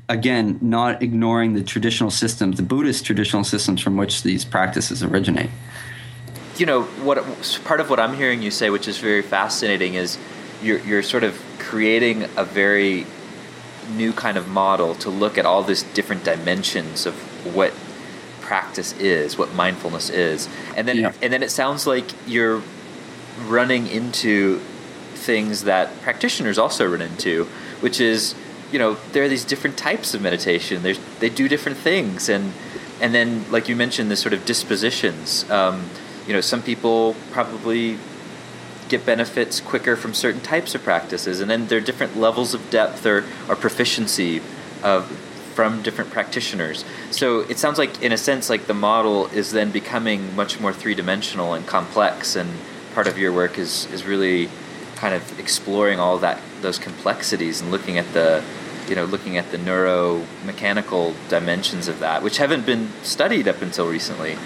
again, 0.08 0.58
not 0.60 1.02
ignoring 1.02 1.54
the 1.54 1.62
traditional 1.62 2.10
systems, 2.10 2.56
the 2.56 2.62
Buddhist 2.62 3.04
traditional 3.04 3.44
systems 3.44 3.80
from 3.80 3.96
which 3.96 4.22
these 4.22 4.44
practices 4.44 5.02
originate. 5.02 5.50
You 6.56 6.66
know, 6.66 6.82
what 7.02 7.18
part 7.64 7.80
of 7.80 7.90
what 7.90 8.00
I'm 8.00 8.14
hearing 8.14 8.40
you 8.40 8.50
say, 8.50 8.70
which 8.70 8.88
is 8.88 8.98
very 8.98 9.22
fascinating, 9.22 9.94
is 9.94 10.16
you're, 10.62 10.78
you're 10.80 11.02
sort 11.02 11.24
of 11.24 11.40
creating 11.66 12.22
a 12.36 12.44
very 12.44 13.04
new 13.96 14.12
kind 14.12 14.36
of 14.36 14.46
model 14.46 14.94
to 14.94 15.10
look 15.10 15.36
at 15.36 15.44
all 15.44 15.64
these 15.64 15.82
different 15.82 16.22
dimensions 16.22 17.06
of 17.06 17.14
what 17.54 17.72
practice 18.40 18.92
is, 19.00 19.36
what 19.36 19.52
mindfulness 19.54 20.08
is, 20.08 20.48
and 20.76 20.86
then 20.86 20.98
yeah. 20.98 21.12
and 21.20 21.32
then 21.32 21.42
it 21.42 21.50
sounds 21.50 21.84
like 21.86 22.04
you're 22.26 22.62
running 23.46 23.88
into 23.88 24.60
things 25.14 25.64
that 25.64 26.00
practitioners 26.02 26.56
also 26.56 26.88
run 26.88 27.02
into, 27.02 27.44
which 27.80 28.00
is 28.00 28.36
you 28.70 28.78
know 28.78 28.96
there 29.12 29.24
are 29.24 29.28
these 29.28 29.44
different 29.44 29.76
types 29.76 30.14
of 30.14 30.22
meditation. 30.22 30.84
There's 30.84 31.00
they 31.18 31.28
do 31.28 31.48
different 31.48 31.78
things, 31.78 32.28
and 32.28 32.52
and 33.00 33.12
then 33.12 33.44
like 33.50 33.68
you 33.68 33.74
mentioned, 33.74 34.08
the 34.08 34.16
sort 34.16 34.34
of 34.34 34.44
dispositions. 34.44 35.48
Um, 35.50 35.90
you 36.28 36.32
know, 36.32 36.40
some 36.40 36.62
people 36.62 37.16
probably 37.32 37.98
get 38.88 39.04
benefits 39.04 39.60
quicker 39.60 39.96
from 39.96 40.14
certain 40.14 40.40
types 40.40 40.74
of 40.74 40.82
practices, 40.82 41.40
and 41.40 41.50
then 41.50 41.66
there 41.66 41.78
are 41.78 41.82
different 41.82 42.16
levels 42.16 42.54
of 42.54 42.70
depth 42.70 43.04
or, 43.06 43.24
or 43.48 43.56
proficiency 43.56 44.40
of 44.82 45.06
from 45.54 45.82
different 45.82 46.10
practitioners. 46.10 46.84
So 47.10 47.40
it 47.40 47.58
sounds 47.58 47.78
like, 47.78 48.02
in 48.02 48.12
a 48.12 48.18
sense, 48.18 48.50
like 48.50 48.66
the 48.66 48.74
model 48.74 49.26
is 49.28 49.52
then 49.52 49.70
becoming 49.70 50.36
much 50.36 50.60
more 50.60 50.72
three 50.72 50.94
dimensional 50.94 51.54
and 51.54 51.66
complex, 51.66 52.36
and 52.36 52.50
part 52.94 53.06
of 53.06 53.18
your 53.18 53.32
work 53.32 53.58
is 53.58 53.86
is 53.92 54.04
really 54.04 54.48
kind 54.96 55.14
of 55.14 55.38
exploring 55.38 55.98
all 55.98 56.18
that 56.18 56.40
those 56.62 56.78
complexities 56.78 57.60
and 57.60 57.70
looking 57.70 57.98
at 57.98 58.12
the 58.12 58.42
you 58.88 58.96
know 58.96 59.04
looking 59.04 59.36
at 59.36 59.50
the 59.50 59.58
neuromechanical 59.58 61.14
dimensions 61.28 61.88
of 61.88 61.98
that 62.00 62.22
which 62.22 62.38
haven't 62.38 62.66
been 62.66 62.90
studied 63.02 63.48
up 63.48 63.62
until 63.62 63.88
recently. 63.88 64.36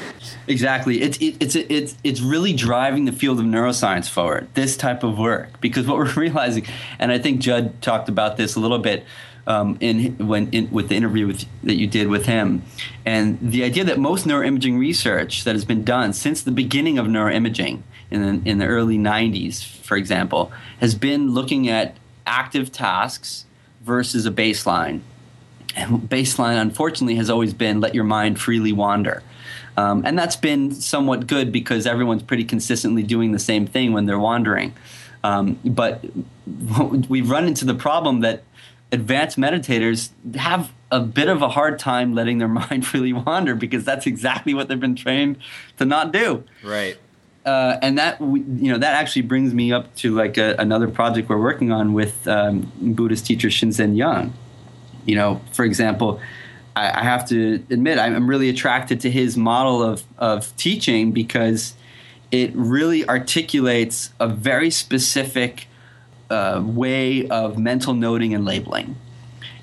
Exactly. 0.47 1.03
It's 1.03 1.19
it, 1.19 1.37
it's 1.41 1.55
it's 1.57 1.97
it's 2.05 2.21
really 2.21 2.53
driving 2.53 3.05
the 3.05 3.13
field 3.13 3.39
of 3.39 3.47
neuroscience 3.47 4.09
forward 4.09 4.49
this 4.55 4.77
type 4.77 5.03
of 5.03 5.19
work 5.19 5.61
because 5.61 5.87
what 5.87 5.97
we're 5.99 6.13
realizing 6.15 6.67
and 6.99 7.13
i 7.13 7.19
think 7.19 7.41
judd 7.41 7.81
talked 7.83 8.09
about 8.09 8.37
this 8.37 8.57
a 8.57 8.61
little 8.61 8.79
bit 8.79 9.05
um, 9.47 9.77
in 9.81 10.27
when 10.27 10.49
in, 10.51 10.71
with 10.71 10.89
the 10.89 10.97
interview 10.97 11.27
with, 11.27 11.45
that 11.65 11.75
you 11.75 11.87
did 11.87 12.09
with 12.09 12.27
him, 12.27 12.63
and 13.05 13.39
the 13.41 13.65
idea 13.65 13.85
that 13.85 13.99
most 13.99 14.27
neuroimaging 14.27 14.79
research 14.79 15.45
that 15.45 15.55
has 15.55 15.65
been 15.65 15.83
done 15.83 16.13
since 16.13 16.43
the 16.43 16.51
beginning 16.51 16.99
of 16.99 17.07
neuroimaging 17.07 17.83
in 18.11 18.43
the, 18.43 18.51
in 18.51 18.59
the 18.59 18.67
early 18.67 18.99
90s, 18.99 19.65
for 19.65 19.97
example, 19.97 20.53
has 20.81 20.95
been 20.95 21.33
looking 21.33 21.69
at 21.69 21.97
active 22.27 22.71
tasks 22.71 23.47
versus 23.81 24.27
a 24.27 24.31
baseline. 24.31 25.01
And 25.77 26.01
baseline, 26.09 26.61
unfortunately, 26.61 27.15
has 27.17 27.31
always 27.31 27.55
been 27.55 27.81
let 27.81 27.95
your 27.95 28.05
mind 28.05 28.41
freely 28.41 28.73
wander. 28.73 29.23
Um, 29.77 30.05
and 30.05 30.19
that's 30.19 30.37
been 30.37 30.73
somewhat 30.73 31.27
good 31.27 31.53
because 31.53 31.87
everyone's 31.87 32.23
pretty 32.23 32.45
consistently 32.45 33.03
doing 33.03 33.33
the 33.33 33.39
same 33.39 33.67
thing 33.67 33.93
when 33.93 34.07
they're 34.07 34.19
wandering. 34.19 34.75
Um, 35.23 35.59
but 35.65 36.05
we've 37.09 37.31
run 37.31 37.47
into 37.47 37.65
the 37.65 37.75
problem 37.75 38.21
that 38.21 38.43
advanced 38.93 39.39
meditators 39.39 40.11
have 40.35 40.73
a 40.91 41.01
bit 41.01 41.29
of 41.29 41.41
a 41.41 41.49
hard 41.49 41.79
time 41.79 42.15
letting 42.15 42.39
their 42.39 42.49
mind 42.69 42.85
freely 42.87 43.13
wander 43.13 43.55
because 43.55 43.85
that's 43.85 44.07
exactly 44.07 44.55
what 44.55 44.69
they've 44.69 44.81
been 44.81 44.97
trained 44.97 45.37
to 45.79 45.85
not 45.85 46.13
do. 46.13 46.45
Right 46.65 46.99
uh, 47.45 47.79
and 47.81 47.99
that 47.99 48.21
you 48.21 48.71
know 48.71 48.79
that 48.79 48.95
actually 48.95 49.23
brings 49.23 49.55
me 49.55 49.73
up 49.73 49.95
to 49.97 50.15
like 50.15 50.37
a, 50.37 50.55
another 50.59 50.89
project 50.89 51.29
we're 51.29 51.41
working 51.41 51.73
on 51.73 51.93
with 51.93 52.27
um, 52.29 52.71
Buddhist 52.81 53.27
teacher 53.27 53.49
Shinzen 53.49 53.97
Young. 53.97 54.35
You 55.07 55.17
know, 55.17 55.41
for 55.53 55.65
example, 55.65 56.21
I, 56.77 57.01
I, 57.01 57.03
have 57.03 57.27
to 57.31 57.55
admit 57.71 57.99
I'm 57.99 58.29
really 58.29 58.51
attracted 58.51 59.01
to 59.01 59.11
his 59.11 59.37
model 59.37 59.83
of 59.83 60.05
of 60.19 60.55
teaching 60.57 61.13
because 61.13 61.75
it 62.31 62.53
really 62.55 63.09
articulates 63.09 64.13
a 64.21 64.29
very 64.29 64.71
specific 64.71 65.67
uh, 66.29 66.63
way 66.63 67.27
of 67.29 67.59
mental 67.59 67.95
noting 67.95 68.35
and 68.35 68.45
labeling, 68.45 68.97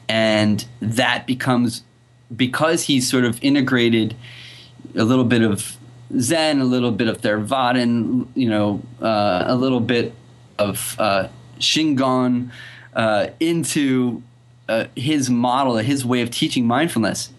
and 0.09 0.65
that 0.81 1.27
becomes 1.27 1.83
because 2.35 2.83
he's 2.83 3.09
sort 3.09 3.23
of 3.23 3.41
integrated 3.43 4.15
a 4.95 5.03
little 5.03 5.23
bit 5.23 5.43
of 5.43 5.76
Zen, 6.17 6.61
a 6.61 6.65
little 6.65 6.91
bit 6.91 7.07
of 7.07 7.21
Theravadan, 7.21 8.27
you 8.35 8.49
know, 8.49 8.81
uh, 9.01 9.43
a 9.47 9.55
little 9.55 9.79
bit 9.79 10.13
of 10.57 10.95
uh, 10.99 11.27
Shingon 11.59 12.51
uh, 12.93 13.27
into 13.39 14.21
uh, 14.69 14.85
his 14.95 15.29
model, 15.29 15.75
his 15.77 16.05
way 16.05 16.21
of 16.21 16.31
teaching 16.31 16.65
mindfulness. 16.65 17.31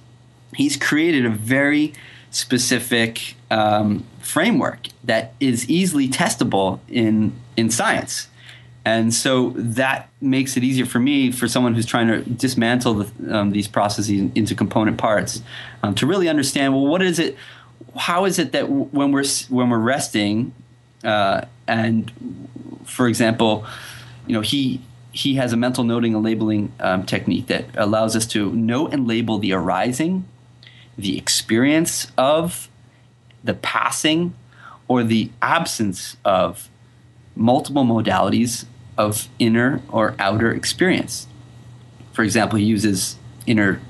He's 0.54 0.76
created 0.76 1.24
a 1.26 1.31
very 1.31 1.94
specific 2.31 3.35
um, 3.50 4.04
framework 4.20 4.88
that 5.04 5.35
is 5.40 5.68
easily 5.68 6.09
testable 6.09 6.81
in 6.88 7.33
in 7.57 7.70
science. 7.70 8.28
And 8.85 9.12
so 9.12 9.50
that 9.57 10.09
makes 10.20 10.57
it 10.57 10.64
easier 10.64 10.87
for 10.87 10.98
me, 10.98 11.31
for 11.31 11.46
someone 11.46 11.74
who's 11.74 11.85
trying 11.85 12.07
to 12.07 12.22
dismantle 12.22 12.94
the, 12.94 13.37
um, 13.37 13.50
these 13.50 13.68
processes 13.68 14.31
into 14.35 14.54
component 14.54 14.96
parts, 14.96 15.42
um, 15.83 15.94
to 15.96 16.07
really 16.07 16.26
understand 16.26 16.72
well, 16.72 16.87
what 16.87 17.02
is 17.02 17.18
it? 17.18 17.37
How 17.97 18.25
is 18.25 18.38
it 18.38 18.53
that 18.53 18.69
when 18.69 19.12
we're 19.12 19.25
when 19.49 19.71
we're 19.71 19.79
resting, 19.79 20.55
uh, 21.05 21.43
and 21.67 22.12
for 22.85 23.09
example, 23.09 23.67
you 24.27 24.35
know, 24.35 24.41
he 24.41 24.81
he 25.12 25.35
has 25.35 25.53
a 25.53 25.57
mental 25.57 25.85
noting 25.85 26.14
and 26.14 26.23
labeling 26.23 26.73
um, 26.81 27.05
technique 27.05 27.47
that 27.49 27.64
allows 27.75 28.14
us 28.14 28.27
to 28.27 28.53
note 28.53 28.93
and 28.93 29.07
label 29.07 29.38
the 29.38 29.53
arising, 29.53 30.25
the 30.97 31.19
experience 31.19 32.12
of, 32.17 32.69
the 33.43 33.55
passing, 33.55 34.35
or 34.87 35.03
the 35.03 35.31
absence 35.43 36.17
of 36.25 36.69
multiple 37.35 37.85
modalities 37.85 38.64
of 38.97 39.29
inner 39.38 39.81
or 39.88 40.14
outer 40.19 40.53
experience. 40.53 41.27
For 42.12 42.23
example, 42.23 42.59
he 42.59 42.64
uses 42.64 43.17
inner 43.47 43.81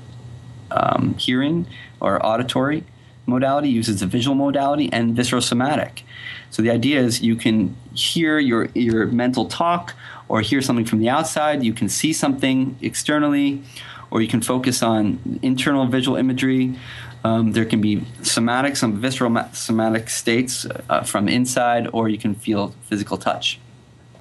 um, 0.71 1.15
hearing 1.15 1.67
or 1.99 2.23
auditory 2.25 2.83
modality, 3.29 3.69
uses 3.69 3.99
the 3.99 4.05
visual 4.05 4.35
modality, 4.35 4.91
and 4.91 5.15
viscerosomatic. 5.15 6.01
So 6.49 6.61
the 6.61 6.71
idea 6.71 6.99
is 6.99 7.21
you 7.21 7.35
can 7.35 7.75
hear 7.93 8.39
your, 8.39 8.65
your 8.73 9.05
mental 9.05 9.45
talk 9.45 9.95
or 10.27 10.41
hear 10.41 10.61
something 10.61 10.85
from 10.85 10.99
the 10.99 11.09
outside, 11.09 11.63
you 11.63 11.73
can 11.73 11.89
see 11.89 12.13
something 12.13 12.77
externally, 12.81 13.63
or 14.11 14.21
you 14.21 14.27
can 14.27 14.41
focus 14.41 14.81
on 14.81 15.39
internal 15.41 15.85
visual 15.85 16.17
imagery. 16.17 16.75
Um, 17.23 17.51
there 17.51 17.65
can 17.65 17.81
be 17.81 18.05
somatic, 18.21 18.75
some 18.75 18.99
visceral 18.99 19.35
somatic 19.53 20.09
states 20.09 20.65
uh, 20.89 21.03
from 21.03 21.27
inside, 21.27 21.87
or 21.91 22.09
you 22.09 22.17
can 22.17 22.33
feel 22.33 22.75
physical 22.83 23.17
touch. 23.17 23.59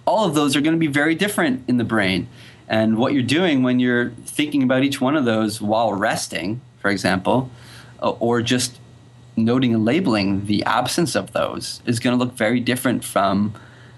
All 0.07 0.25
of 0.27 0.35
those 0.35 0.57
are 0.57 0.61
going 0.61 0.75
to 0.75 0.81
be 0.81 0.87
very 0.87 1.15
different 1.15 1.69
in 1.69 1.77
the 1.77 1.85
brain. 1.85 2.29
And 2.69 2.99
what 2.99 3.13
you're 3.13 3.23
doing 3.23 3.63
when 3.63 3.79
you're 3.79 4.11
thinking 4.25 4.63
about 4.63 4.83
each 4.83 5.01
one 5.01 5.17
of 5.17 5.25
those 5.25 5.61
while 5.61 5.93
resting, 5.93 6.61
for 6.81 6.91
example, 6.91 7.51
uh, 8.03 8.11
or 8.11 8.43
just 8.43 8.78
noting 9.45 9.75
and 9.75 9.85
labeling 9.85 10.47
the 10.47 10.65
absence 10.65 11.15
of 11.15 11.33
those, 11.33 11.83
is 11.87 12.01
going 12.01 12.17
to 12.17 12.25
look 12.25 12.35
very 12.35 12.61
different 12.61 13.05
from 13.05 13.55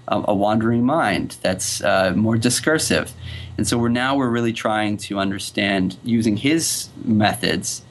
a, 0.08 0.22
a 0.28 0.34
wandering 0.34 0.84
mind 0.84 1.36
that's 1.42 1.82
uh, 1.82 2.12
more 2.16 2.36
discursive. 2.36 3.12
And 3.56 3.66
so 3.66 3.78
we're 3.78 3.88
now 3.88 4.16
we're 4.16 4.28
really 4.28 4.52
trying 4.52 4.96
to 4.98 5.18
understand 5.18 5.96
using 6.02 6.36
his 6.36 6.88
methods 7.04 7.82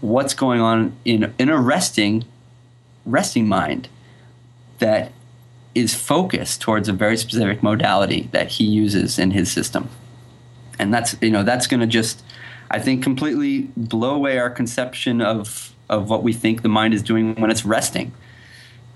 what's 0.00 0.34
going 0.34 0.60
on 0.60 0.96
in 1.04 1.34
in 1.38 1.48
a 1.48 1.58
resting 1.58 2.24
resting 3.04 3.48
mind 3.48 3.88
that 4.78 5.12
is 5.74 5.94
focused 5.94 6.60
towards 6.60 6.88
a 6.88 6.92
very 6.92 7.16
specific 7.16 7.62
modality 7.62 8.28
that 8.32 8.48
he 8.48 8.64
uses 8.64 9.18
in 9.18 9.30
his 9.30 9.50
system. 9.50 9.88
And 10.78 10.92
that's 10.92 11.16
you 11.20 11.30
know 11.30 11.42
that's 11.42 11.66
going 11.66 11.80
to 11.80 11.86
just 11.86 12.22
I 12.70 12.78
think 12.78 13.02
completely 13.02 13.70
blow 13.76 14.14
away 14.14 14.38
our 14.38 14.50
conception 14.50 15.20
of 15.20 15.74
of 15.88 16.10
what 16.10 16.22
we 16.22 16.32
think 16.32 16.62
the 16.62 16.68
mind 16.68 16.94
is 16.94 17.02
doing 17.02 17.34
when 17.36 17.50
it's 17.50 17.64
resting. 17.64 18.12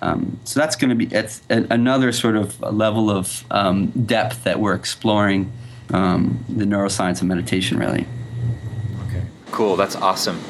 Um, 0.02 0.40
so 0.44 0.58
that's 0.60 0.76
going 0.76 0.88
to 0.90 0.94
be 0.94 1.14
it's 1.14 1.42
another 1.48 2.10
sort 2.12 2.36
of 2.36 2.60
level 2.60 3.10
of 3.10 3.44
um, 3.50 3.88
depth 3.88 4.44
that 4.44 4.58
we're 4.58 4.74
exploring 4.74 5.52
um, 5.92 6.44
the 6.48 6.64
neuroscience 6.64 7.20
of 7.20 7.28
meditation, 7.28 7.78
really. 7.78 8.06
Okay. 9.08 9.22
Cool. 9.50 9.76
That's 9.76 9.96
awesome. 9.96 10.40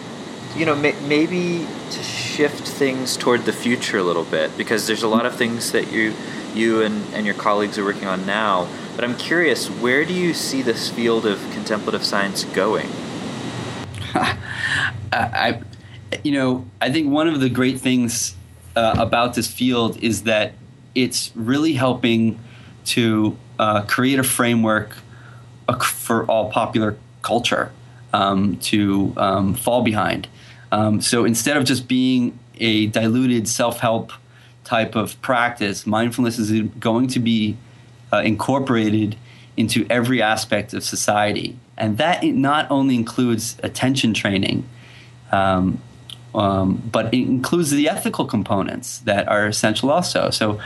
You 0.56 0.66
know, 0.66 0.76
may- 0.76 1.00
maybe 1.06 1.66
to 1.90 2.02
shift 2.02 2.66
things 2.66 3.16
toward 3.16 3.44
the 3.44 3.52
future 3.52 3.98
a 3.98 4.02
little 4.02 4.24
bit, 4.24 4.56
because 4.56 4.86
there's 4.86 5.02
a 5.02 5.08
lot 5.08 5.26
of 5.26 5.34
things 5.34 5.72
that 5.72 5.90
you, 5.90 6.14
you 6.54 6.82
and, 6.82 7.02
and 7.14 7.26
your 7.26 7.34
colleagues 7.34 7.78
are 7.78 7.84
working 7.84 8.06
on 8.06 8.26
now. 8.26 8.68
But 8.94 9.04
I'm 9.04 9.16
curious, 9.16 9.68
where 9.68 10.04
do 10.04 10.12
you 10.12 10.34
see 10.34 10.62
this 10.62 10.90
field 10.90 11.26
of 11.26 11.40
contemplative 11.52 12.04
science 12.04 12.44
going? 12.44 12.88
I, 15.12 15.60
you 16.22 16.32
know, 16.32 16.66
I 16.80 16.90
think 16.90 17.10
one 17.10 17.28
of 17.28 17.40
the 17.40 17.48
great 17.48 17.80
things 17.80 18.34
uh, 18.76 18.94
about 18.98 19.34
this 19.34 19.46
field 19.46 20.02
is 20.02 20.24
that 20.24 20.52
it's 20.94 21.30
really 21.34 21.74
helping 21.74 22.38
to 22.86 23.36
uh, 23.58 23.82
create 23.82 24.18
a 24.18 24.24
framework 24.24 24.96
for 25.82 26.24
all 26.24 26.50
popular 26.50 26.96
culture 27.22 27.70
um, 28.12 28.56
to 28.56 29.12
um, 29.16 29.54
fall 29.54 29.82
behind. 29.82 30.28
Um, 30.72 31.00
so 31.00 31.24
instead 31.24 31.56
of 31.56 31.64
just 31.64 31.88
being 31.88 32.38
a 32.58 32.86
diluted 32.86 33.48
self 33.48 33.80
help 33.80 34.12
type 34.64 34.94
of 34.94 35.20
practice, 35.22 35.86
mindfulness 35.86 36.38
is 36.38 36.62
going 36.78 37.08
to 37.08 37.18
be 37.20 37.56
uh, 38.12 38.18
incorporated 38.18 39.16
into 39.56 39.86
every 39.90 40.22
aspect 40.22 40.72
of 40.74 40.84
society. 40.84 41.56
And 41.76 41.98
that 41.98 42.22
not 42.24 42.70
only 42.70 42.94
includes 42.94 43.56
attention 43.62 44.14
training, 44.14 44.68
um, 45.32 45.80
um, 46.34 46.82
but 46.90 47.12
it 47.12 47.26
includes 47.26 47.70
the 47.70 47.88
ethical 47.88 48.24
components 48.24 48.98
that 49.00 49.28
are 49.28 49.46
essential 49.46 49.90
also. 49.90 50.30
So, 50.30 50.60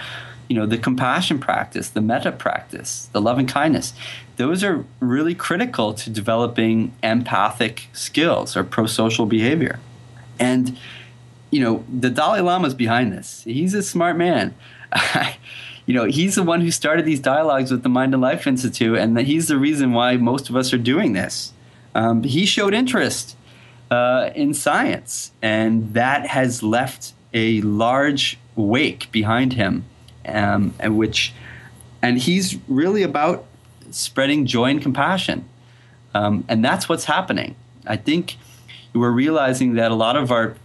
you 0.49 0.57
know, 0.57 0.67
the 0.67 0.77
compassion 0.77 1.39
practice, 1.39 1.89
the 1.89 2.03
metta 2.03 2.33
practice, 2.33 3.09
the 3.13 3.21
loving 3.21 3.47
kindness, 3.47 3.95
those 4.37 4.63
are 4.63 4.85
really 5.01 5.35
critical 5.35 5.95
to 5.95 6.11
developing 6.11 6.93
empathic 7.03 7.89
skills 7.93 8.57
or 8.57 8.65
pro 8.65 8.87
social 8.87 9.27
behavior. 9.27 9.79
And, 10.39 10.77
you 11.51 11.61
know, 11.61 11.85
the 11.89 12.11
Dalai 12.11 12.41
Lama 12.41 12.69
is 12.69 12.75
behind 12.75 13.13
this. 13.13 13.43
He's 13.45 13.75
a 13.75 13.83
smart 13.83 14.17
man. 14.17 14.55
you 15.87 15.95
know, 15.95 16.05
he's 16.05 16.35
the 16.35 16.43
one 16.43 16.61
who 16.61 16.71
started 16.71 17.07
these 17.07 17.21
dialogues 17.21 17.71
with 17.71 17.83
the 17.83 17.89
Mind 17.89 18.13
and 18.13 18.23
Life 18.23 18.47
Institute, 18.47 18.99
and 18.99 19.19
he's 19.21 19.49
the 19.49 19.57
reason 19.57 19.93
why 19.93 20.17
most 20.17 20.51
of 20.51 20.57
us 20.57 20.73
are 20.73 20.79
doing 20.79 21.13
this. 21.13 21.53
Um, 21.95 22.23
he 22.25 22.45
showed 22.45 22.75
interest 22.75 23.37
uh, 23.95 24.31
in 24.35 24.55
science, 24.55 25.33
and 25.41 25.95
that 25.95 26.27
has 26.27 26.63
left 26.63 27.13
a 27.33 27.61
large 27.61 28.39
wake 28.57 29.11
behind 29.13 29.53
him, 29.53 29.85
um, 30.27 30.75
and 30.81 30.99
which, 30.99 31.33
and 32.03 32.19
he's 32.19 32.59
really 32.69 33.03
about 33.03 33.45
spreading 33.91 34.47
joy 34.47 34.71
and 34.71 34.83
compassion, 34.83 35.45
um, 36.15 36.45
and 36.49 36.65
that's 36.65 36.89
what's 36.89 37.05
happening. 37.05 37.55
I 37.87 37.97
think 37.97 38.37
we're 38.95 39.11
realizing 39.11 39.75
that 39.75 39.91
a 39.91 39.95
lot 39.95 40.17
of 40.17 40.31
our, 40.31 40.57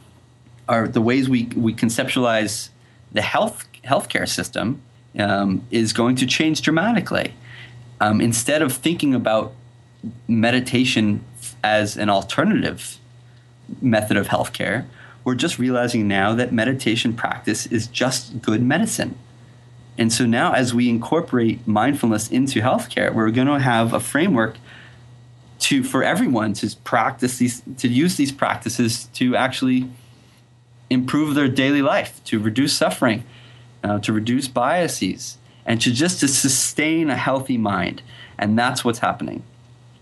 our 0.68 0.88
the 0.88 1.02
ways 1.02 1.30
we 1.30 1.46
we 1.56 1.74
conceptualize 1.74 2.70
the 3.12 3.22
health 3.22 3.68
healthcare 3.84 4.28
system 4.28 4.82
um, 5.20 5.62
is 5.72 5.94
going 5.94 6.16
to 6.18 6.26
change 6.26 6.62
dramatically. 6.62 7.34
Um, 8.02 8.22
instead 8.22 8.62
of 8.62 8.72
thinking 8.72 9.14
about 9.14 9.54
meditation 10.28 11.24
as 11.64 11.98
an 11.98 12.10
alternative 12.10 12.99
method 13.82 14.18
of 14.18 14.28
healthcare, 14.28 14.86
we're 15.24 15.36
just 15.36 15.60
realizing 15.60 16.08
now 16.08 16.34
that 16.34 16.52
meditation 16.52 17.14
practice 17.14 17.66
is 17.68 17.88
just 17.88 18.42
good 18.42 18.62
medicine. 18.62 19.18
And 19.98 20.14
so 20.14 20.26
now, 20.26 20.54
as 20.54 20.74
we 20.74 20.88
incorporate 20.90 21.68
mindfulness 21.68 22.30
into 22.30 22.62
healthcare, 22.62 23.14
we're 23.14 23.32
going 23.32 23.48
to 23.48 23.60
have 23.60 23.94
a 23.94 24.00
framework 24.00 24.56
to 25.60 25.84
for 25.84 26.04
everyone 26.04 26.54
to 26.54 26.74
practice 26.86 27.38
these, 27.38 27.62
to 27.78 27.90
use 27.90 28.16
these 28.16 28.32
practices 28.32 29.06
to 29.16 29.36
actually 29.36 29.90
improve 30.90 31.36
their 31.36 31.50
daily 31.50 31.82
life, 31.82 32.24
to 32.24 32.40
reduce 32.40 32.74
suffering, 32.74 33.26
uh, 33.84 34.00
to 34.00 34.14
reduce 34.14 34.48
biases, 34.48 35.38
and 35.66 35.82
to 35.82 35.92
just 35.92 36.22
to 36.22 36.30
sustain 36.30 37.10
a 37.10 37.18
healthy 37.18 37.58
mind. 37.58 38.02
And 38.38 38.58
that's 38.58 38.86
what's 38.86 39.00
happening, 39.00 39.44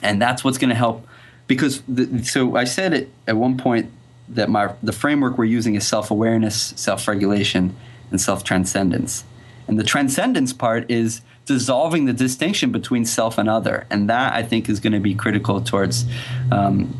and 0.03 0.21
that's 0.21 0.43
what's 0.43 0.59
going 0.59 0.69
to 0.69 0.75
help 0.75 1.06
because 1.47 1.81
the, 1.87 2.23
so 2.23 2.55
I 2.55 2.65
said 2.65 2.93
it 2.93 3.09
at 3.27 3.37
one 3.37 3.57
point 3.57 3.91
that 4.29 4.49
my 4.49 4.73
the 4.83 4.91
framework 4.91 5.37
we're 5.37 5.45
using 5.45 5.75
is 5.75 5.87
self-awareness, 5.87 6.73
self-regulation, 6.75 7.75
and 8.11 8.21
self-transcendence. 8.21 9.23
And 9.67 9.79
the 9.79 9.83
transcendence 9.83 10.53
part 10.53 10.89
is 10.89 11.21
dissolving 11.45 12.05
the 12.05 12.13
distinction 12.13 12.71
between 12.71 13.05
self 13.05 13.37
and 13.37 13.49
other, 13.49 13.85
and 13.89 14.09
that 14.09 14.33
I 14.33 14.43
think 14.43 14.69
is 14.69 14.79
going 14.79 14.93
to 14.93 14.99
be 14.99 15.15
critical 15.15 15.61
towards 15.61 16.05
um, 16.51 16.99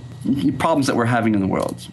problems 0.58 0.88
that 0.88 0.96
we're 0.96 1.06
having 1.06 1.34
in 1.34 1.42
the 1.42 1.48
world. 1.48 1.88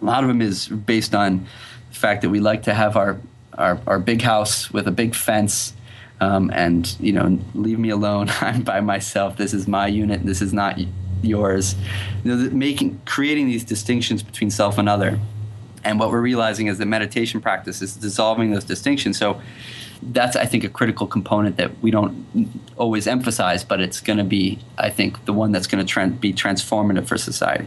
A 0.00 0.04
lot 0.04 0.24
of 0.24 0.28
them 0.28 0.42
is 0.42 0.68
based 0.68 1.14
on 1.14 1.46
the 1.90 1.98
fact 1.98 2.22
that 2.22 2.30
we 2.30 2.40
like 2.40 2.64
to 2.64 2.74
have 2.74 2.96
our 2.96 3.18
our, 3.54 3.78
our 3.86 3.98
big 3.98 4.22
house 4.22 4.70
with 4.72 4.88
a 4.88 4.92
big 4.92 5.14
fence. 5.14 5.74
Um, 6.20 6.50
and 6.54 6.94
you 7.00 7.12
know, 7.12 7.38
leave 7.54 7.78
me 7.78 7.90
alone. 7.90 8.28
I'm 8.40 8.62
by 8.62 8.80
myself. 8.80 9.36
This 9.36 9.52
is 9.52 9.66
my 9.66 9.86
unit. 9.88 10.24
This 10.24 10.40
is 10.40 10.52
not 10.52 10.78
yours. 11.22 11.74
You 12.24 12.36
know, 12.36 12.50
making 12.50 13.00
creating 13.04 13.46
these 13.46 13.64
distinctions 13.64 14.22
between 14.22 14.50
self 14.50 14.78
and 14.78 14.88
other. 14.88 15.18
And 15.84 15.98
what 15.98 16.10
we're 16.10 16.20
realizing 16.20 16.68
is 16.68 16.78
that 16.78 16.86
meditation 16.86 17.40
practice 17.40 17.82
is 17.82 17.96
dissolving 17.96 18.52
those 18.52 18.64
distinctions. 18.64 19.18
So 19.18 19.40
that's 20.02 20.36
I 20.36 20.46
think 20.46 20.64
a 20.64 20.68
critical 20.68 21.06
component 21.06 21.56
that 21.56 21.80
we 21.80 21.90
don't 21.90 22.26
always 22.76 23.06
emphasize, 23.06 23.64
but 23.64 23.80
it's 23.80 24.00
going 24.00 24.18
to 24.18 24.24
be 24.24 24.58
I 24.78 24.90
think 24.90 25.24
the 25.24 25.32
one 25.32 25.52
that's 25.52 25.66
going 25.66 25.84
to 25.84 26.06
be 26.08 26.32
transformative 26.32 27.06
for 27.06 27.18
society. 27.18 27.66